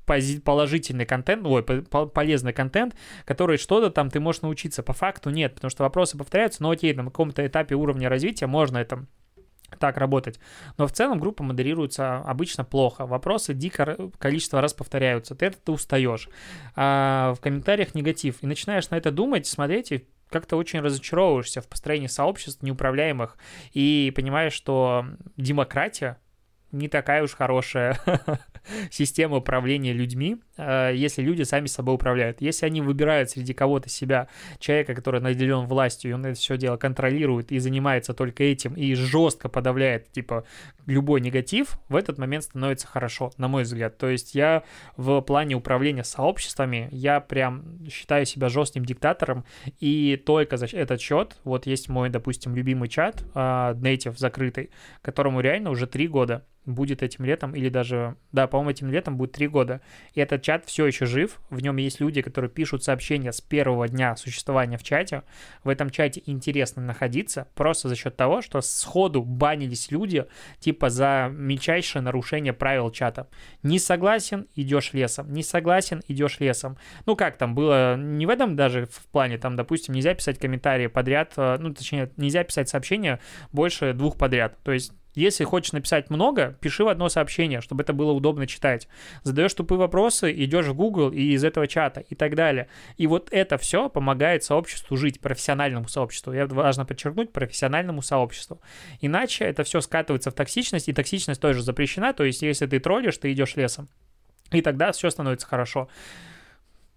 положительный 0.07 1.07
контент, 1.07 1.47
ой, 1.47 1.63
полезный 1.63 2.53
контент, 2.53 2.95
который 3.25 3.57
что-то 3.57 3.91
там 3.91 4.11
ты 4.11 4.21
можешь 4.21 4.43
научиться. 4.43 4.83
По 4.83 4.93
факту 4.93 5.31
нет, 5.31 5.55
потому 5.55 5.71
что 5.71 5.85
вопросы 5.85 6.19
повторяются, 6.19 6.63
но 6.63 6.71
окей, 6.71 6.93
на 6.93 7.05
каком-то 7.05 7.47
этапе 7.47 7.75
уровня 7.75 8.09
развития 8.09 8.47
можно 8.47 8.79
это 8.79 9.07
так 9.79 9.97
работать. 9.97 10.39
Но 10.79 10.87
в 10.87 10.93
целом 10.93 11.19
группа 11.19 11.43
модерируется 11.43 12.19
обычно 12.19 12.65
плохо. 12.65 13.07
Вопросы 13.07 13.55
дико 13.55 14.11
количество 14.19 14.61
раз 14.61 14.75
повторяются. 14.75 15.35
Ты 15.35 15.47
это 15.47 15.73
устаешь. 15.73 16.29
А 16.77 17.35
в 17.35 17.41
комментариях 17.41 17.95
негатив. 17.95 18.37
И 18.43 18.47
начинаешь 18.47 18.91
на 18.91 18.97
это 18.97 19.11
думать, 19.11 19.47
смотреть, 19.47 19.93
и 19.93 20.07
как-то 20.31 20.57
очень 20.57 20.81
разочаровываешься 20.81 21.61
в 21.61 21.69
построении 21.69 22.09
сообществ 22.09 22.63
неуправляемых 22.63 23.37
и 23.73 24.13
понимаешь, 24.17 24.53
что 24.53 25.07
демократия 25.37 26.19
не 26.73 26.89
такая 26.89 27.23
уж 27.23 27.35
хорошая 27.35 28.01
система 28.91 29.37
управления 29.37 29.93
людьми, 29.93 30.37
э, 30.57 30.93
если 30.95 31.23
люди 31.23 31.43
сами 31.43 31.67
собой 31.67 31.95
управляют. 31.95 32.41
Если 32.41 32.67
они 32.67 32.81
выбирают 32.81 33.31
среди 33.31 33.53
кого-то 33.53 33.89
себя, 33.89 34.29
человека, 34.59 34.95
который 34.95 35.21
наделен 35.21 35.67
властью, 35.67 36.11
и 36.11 36.15
он 36.15 36.27
это 36.27 36.39
все 36.39 36.57
дело 36.57 36.77
контролирует 36.77 37.53
и 37.53 37.59
занимается 37.59 38.15
только 38.15 38.45
этим, 38.45 38.75
и 38.75 38.95
жестко 38.95 39.49
подавляет, 39.49 40.11
типа, 40.13 40.45
любой 40.87 41.21
негатив, 41.21 41.79
в 41.89 41.97
этот 41.97 42.19
момент 42.19 42.45
становится 42.45 42.87
хорошо, 42.87 43.33
на 43.39 43.49
мой 43.49 43.63
взгляд. 43.63 43.99
То 43.99 44.09
есть 44.09 44.35
я 44.35 44.63
в 44.97 45.21
плане 45.23 45.55
управления 45.55 46.05
сообществами, 46.05 46.89
я 46.91 47.21
прям 47.21 47.87
считаю 47.91 48.27
себя 48.27 48.49
жестким 48.49 48.85
диктатором, 48.85 49.45
и 49.81 50.21
только 50.25 50.57
за 50.57 50.67
этот 50.67 51.01
счет, 51.01 51.37
вот 51.45 51.67
есть 51.67 51.89
мой, 51.89 52.11
допустим, 52.11 52.55
любимый 52.55 52.89
чат, 52.89 53.23
uh, 53.35 53.75
Native 53.75 54.19
закрытый, 54.19 54.71
которому 55.03 55.41
реально 55.41 55.71
уже 55.71 55.87
три 55.87 56.09
года 56.09 56.45
будет 56.67 57.03
этим 57.03 57.25
летом, 57.25 57.55
или 57.55 57.69
даже, 57.69 58.17
да, 58.33 58.47
по-моему, 58.47 58.71
этим 58.71 58.91
летом 58.91 59.17
будет 59.17 59.33
три 59.33 59.47
года. 59.47 59.81
И 60.15 60.21
этот 60.21 60.43
чат 60.43 60.65
все 60.67 60.87
еще 60.87 61.07
жив, 61.07 61.41
в 61.51 61.61
нем 61.61 61.77
есть 61.77 62.01
люди, 62.01 62.23
которые 62.23 62.51
пишут 62.51 62.85
сообщения 62.85 63.33
с 63.33 63.41
первого 63.41 63.89
дня 63.89 64.17
существования 64.17 64.79
в 64.79 64.83
чате. 64.83 65.23
В 65.63 65.69
этом 65.69 65.91
чате 65.91 66.23
интересно 66.27 66.83
находиться, 66.83 67.49
просто 67.55 67.89
за 67.89 67.97
счет 67.97 68.17
того, 68.17 68.43
что 68.43 68.61
сходу 68.61 69.23
банились 69.23 69.91
люди, 69.91 70.27
типа 70.59 70.91
за 70.91 71.31
мельчайшее 71.33 72.03
нарушение 72.03 72.53
правил 72.53 72.91
чата. 72.91 73.29
Не 73.63 73.79
согласен, 73.79 74.47
идешь 74.55 74.93
лесом, 74.93 75.33
не 75.33 75.43
согласен, 75.43 76.03
идешь 76.09 76.41
лесом. 76.41 76.77
Ну 77.07 77.17
как 77.17 77.37
там 77.37 77.55
было, 77.55 77.97
не 77.97 78.27
в 78.27 78.31
этом 78.31 78.57
даже 78.57 78.87
в 78.87 79.07
плане, 79.09 79.39
там, 79.39 79.57
допустим, 79.57 79.95
нельзя 79.95 80.15
писать 80.15 80.39
комментарии 80.39 80.87
подряд, 80.87 81.33
э, 81.37 81.57
ну, 81.59 81.73
точнее, 81.73 82.11
нельзя 82.17 82.45
писать 82.45 82.69
сообщения 82.69 83.21
больше 83.53 83.93
двух 83.93 84.17
подряд. 84.17 84.57
То 84.63 84.73
есть 84.73 84.93
если 85.15 85.45
хочешь 85.45 85.73
написать 85.73 86.11
много, 86.11 86.57
пиши 86.61 86.85
в 86.85 86.89
одно 86.89 87.09
сообщение, 87.09 87.61
чтобы 87.61 87.83
это 87.83 87.93
было 87.93 88.13
удобно 88.13 88.47
читать. 88.47 88.89
Задаешь 89.23 89.55
тупые 89.55 89.79
вопросы, 89.79 90.33
идешь 90.33 90.67
в 90.67 90.75
Google 90.75 91.11
и 91.11 91.33
из 91.33 91.45
этого 91.45 91.67
чата 91.67 92.01
и 92.01 92.15
так 92.15 92.35
далее. 92.35 92.69
И 92.97 93.07
вот 93.07 93.29
это 93.31 93.59
все 93.59 93.89
помогает 93.89 94.45
сообществу 94.45 94.97
жить, 94.97 95.21
профессиональному 95.21 95.89
сообществу. 95.89 96.33
Я 96.33 96.47
важно 96.47 96.85
подчеркнуть, 96.85 97.33
профессиональному 97.33 98.03
сообществу. 98.03 98.61
Иначе 99.01 99.45
это 99.45 99.65
все 99.65 99.81
скатывается 99.81 100.31
в 100.31 100.35
токсичность, 100.35 100.89
и 100.89 100.93
токсичность 100.93 101.41
тоже 101.41 101.63
запрещена. 101.63 102.13
То 102.13 102.25
есть, 102.25 102.43
если 102.43 102.67
ты 102.67 102.81
троллишь, 102.81 103.19
ты 103.19 103.33
идешь 103.33 103.57
лесом. 103.57 103.89
И 104.51 104.61
тогда 104.63 104.93
все 104.93 105.11
становится 105.11 105.47
хорошо. 105.47 105.89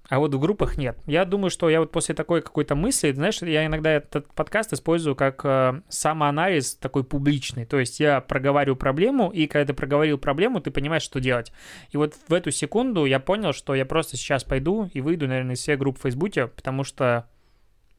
А 0.09 0.19
вот 0.19 0.33
в 0.33 0.39
группах 0.39 0.77
нет. 0.77 0.97
Я 1.05 1.25
думаю, 1.25 1.49
что 1.49 1.69
я 1.69 1.81
вот 1.81 1.91
после 1.91 2.15
такой 2.15 2.41
какой-то 2.41 2.75
мысли, 2.75 3.11
знаешь, 3.11 3.41
я 3.41 3.65
иногда 3.65 3.91
этот 3.91 4.33
подкаст 4.33 4.71
использую 4.71 5.15
как 5.15 5.41
э, 5.43 5.81
самоанализ 5.89 6.75
такой 6.75 7.03
публичный. 7.03 7.65
То 7.65 7.79
есть 7.79 7.99
я 7.99 8.21
проговариваю 8.21 8.77
проблему, 8.77 9.29
и 9.29 9.47
когда 9.47 9.65
ты 9.65 9.73
проговорил 9.73 10.17
проблему, 10.17 10.61
ты 10.61 10.71
понимаешь, 10.71 11.03
что 11.03 11.19
делать. 11.19 11.51
И 11.91 11.97
вот 11.97 12.15
в 12.27 12.33
эту 12.33 12.51
секунду 12.51 13.05
я 13.05 13.19
понял, 13.19 13.51
что 13.51 13.75
я 13.75 13.85
просто 13.85 14.15
сейчас 14.15 14.45
пойду 14.45 14.89
и 14.93 15.01
выйду, 15.01 15.27
наверное, 15.27 15.55
из 15.55 15.59
всех 15.59 15.77
групп 15.77 15.99
в 15.99 16.03
Фейсбуке, 16.03 16.47
потому 16.47 16.85
что 16.85 17.27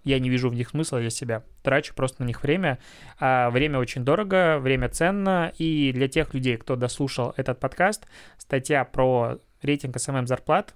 я 0.04 0.18
не 0.18 0.30
вижу 0.30 0.48
в 0.48 0.54
них 0.54 0.70
смысла 0.70 1.00
для 1.00 1.10
себя. 1.10 1.42
Трачу 1.62 1.94
просто 1.94 2.22
на 2.22 2.26
них 2.26 2.42
время. 2.42 2.78
А 3.18 3.50
время 3.50 3.78
очень 3.78 4.04
дорого, 4.04 4.58
время 4.58 4.88
ценно. 4.88 5.52
И 5.58 5.92
для 5.92 6.08
тех 6.08 6.32
людей, 6.32 6.56
кто 6.56 6.76
дослушал 6.76 7.34
этот 7.36 7.60
подкаст, 7.60 8.06
статья 8.38 8.84
про 8.84 9.38
рейтинг 9.60 9.98
SMM 9.98 10.26
зарплат 10.26 10.74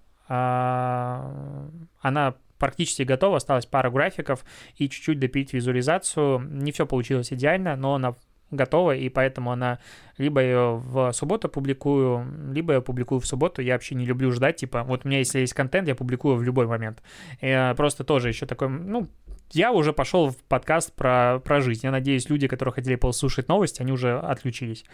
она 2.01 2.35
практически 2.59 3.03
готова, 3.03 3.39
осталось 3.39 3.67
пара 3.67 3.91
графиков 3.91 4.45
и 4.77 4.89
чуть-чуть 4.89 5.19
допилить 5.19 5.53
визуализацию. 5.53 6.39
Не 6.39 6.71
все 6.71 6.87
получилось 6.87 7.33
идеально, 7.33 7.77
но 7.77 7.95
она 7.95 8.15
готова, 8.53 8.95
и 8.95 9.09
поэтому 9.09 9.51
она 9.51 9.79
либо 10.19 10.41
ее 10.41 10.77
в 10.77 11.13
субботу 11.13 11.49
публикую, 11.49 12.53
либо 12.53 12.75
я 12.75 12.81
публикую 12.81 13.21
в 13.21 13.27
субботу. 13.27 13.63
Я 13.63 13.75
вообще 13.75 13.95
не 13.95 14.07
люблю 14.07 14.31
ждать, 14.31 14.57
типа, 14.57 14.85
вот 14.85 15.05
у 15.05 15.09
меня 15.09 15.19
если 15.19 15.41
есть 15.41 15.55
контент, 15.55 15.89
я 15.89 15.95
публикую 15.95 16.37
в 16.37 16.43
любой 16.43 16.67
момент. 16.67 17.03
И 17.41 17.75
просто 17.77 18.05
тоже 18.05 18.29
еще 18.29 18.47
такой, 18.47 18.69
ну, 18.69 19.09
я 19.51 19.73
уже 19.73 19.93
пошел 19.93 20.31
в 20.31 20.37
подкаст 20.45 20.95
про, 20.95 21.41
про 21.41 21.61
жизнь. 21.61 21.81
Я 21.83 21.91
надеюсь, 21.91 22.31
люди, 22.31 22.47
которые 22.47 22.75
хотели 22.75 22.95
послушать 22.95 23.49
новости, 23.49 23.83
они 23.83 23.93
уже 23.93 24.19
отключились. 24.19 24.85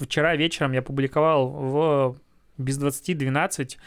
вчера 0.00 0.36
вечером 0.36 0.72
я 0.72 0.82
публиковал 0.82 1.48
в 1.48 2.16
без 2.60 2.78
20 2.78 3.18
12 3.18 3.78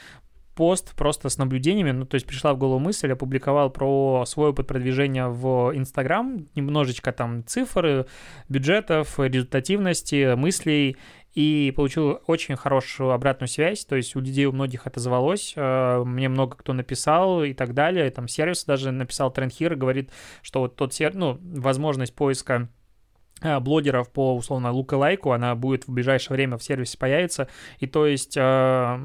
пост 0.56 0.94
просто 0.96 1.30
с 1.30 1.38
наблюдениями, 1.38 1.92
ну, 1.92 2.06
то 2.06 2.16
есть 2.16 2.28
пришла 2.28 2.54
в 2.54 2.58
голову 2.58 2.80
мысль, 2.80 3.12
опубликовал 3.12 3.70
про 3.70 4.24
свой 4.26 4.50
опыт 4.50 4.68
продвижения 4.68 5.28
в 5.28 5.72
Инстаграм, 5.76 6.48
немножечко 6.56 7.12
там 7.12 7.46
цифры, 7.46 8.06
бюджетов, 8.50 9.20
результативности, 9.20 10.36
мыслей, 10.36 10.98
и 11.34 11.74
получил 11.76 12.20
очень 12.28 12.56
хорошую 12.56 13.12
обратную 13.12 13.48
связь, 13.48 13.86
то 13.86 13.96
есть 13.96 14.16
у 14.16 14.20
людей 14.20 14.46
у 14.46 14.52
многих 14.52 14.86
отозвалось, 14.86 15.54
э, 15.56 16.04
мне 16.06 16.30
много 16.30 16.56
кто 16.58 16.74
написал 16.74 17.44
и 17.44 17.54
так 17.54 17.74
далее, 17.74 18.12
там 18.12 18.28
сервис 18.28 18.66
даже 18.66 18.92
написал 18.92 19.32
Трендхир, 19.32 19.76
говорит, 19.76 20.12
что 20.44 20.60
вот 20.60 20.76
тот 20.76 20.94
сервис, 20.94 21.16
ну, 21.16 21.40
возможность 21.42 22.14
поиска 22.14 22.70
блогеров 23.60 24.10
по, 24.12 24.36
условно, 24.36 24.72
лайку, 24.72 25.32
она 25.32 25.56
будет 25.56 25.88
в 25.88 25.92
ближайшее 25.92 26.36
время 26.36 26.58
в 26.58 26.64
сервисе 26.64 26.98
появиться. 26.98 27.48
И 27.80 27.88
то 27.88 28.06
есть 28.06 28.36
э, 28.38 29.00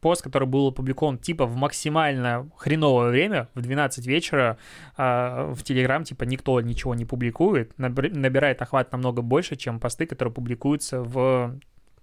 пост, 0.00 0.22
который 0.22 0.48
был 0.48 0.68
опубликован 0.68 1.18
типа 1.18 1.46
в 1.46 1.56
максимально 1.56 2.50
хреновое 2.56 3.10
время, 3.10 3.48
в 3.54 3.60
12 3.60 4.06
вечера, 4.06 4.58
э, 4.96 5.52
в 5.54 5.62
Телеграм 5.62 6.04
типа 6.04 6.24
никто 6.24 6.60
ничего 6.60 6.94
не 6.94 7.04
публикует, 7.04 7.72
набирает 7.78 8.62
охват 8.62 8.92
намного 8.92 9.22
больше, 9.22 9.56
чем 9.56 9.80
посты, 9.80 10.06
которые 10.06 10.32
публикуются 10.32 11.02
в 11.02 11.58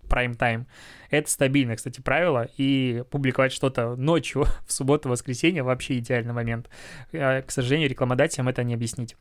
прайм-тайм. 0.09 0.67
Это 1.09 1.29
стабильное, 1.29 1.75
кстати, 1.75 2.01
правило, 2.01 2.47
и 2.57 3.03
публиковать 3.09 3.51
что-то 3.51 3.95
ночью 3.95 4.45
в 4.67 4.73
субботу-воскресенье 4.73 5.63
вообще 5.63 5.99
идеальный 5.99 6.33
момент. 6.33 6.69
К 7.11 7.45
сожалению, 7.47 7.89
рекламодателям 7.89 8.49
это 8.49 8.63
не 8.63 8.73
объяснить. 8.73 9.15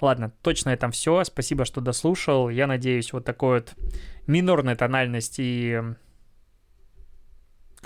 Ладно, 0.00 0.32
точно 0.42 0.70
это 0.70 0.90
все. 0.90 1.24
Спасибо, 1.24 1.64
что 1.64 1.80
дослушал. 1.80 2.50
Я 2.50 2.66
надеюсь, 2.66 3.12
вот 3.12 3.24
такой 3.24 3.60
вот 3.60 3.74
минорной 4.26 4.74
тональность 4.74 5.36
и 5.38 5.80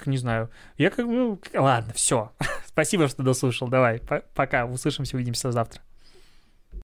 не 0.07 0.17
знаю. 0.17 0.51
Я 0.77 0.91
как 0.91 1.07
бы... 1.07 1.13
Ну, 1.13 1.41
ладно, 1.55 1.93
все. 1.93 2.33
Спасибо, 2.67 3.09
что 3.09 3.23
дослушал. 3.23 3.69
Давай, 3.69 4.01
пока. 4.35 4.67
Услышимся, 4.67 5.17
увидимся 5.17 5.51
завтра. 5.53 5.83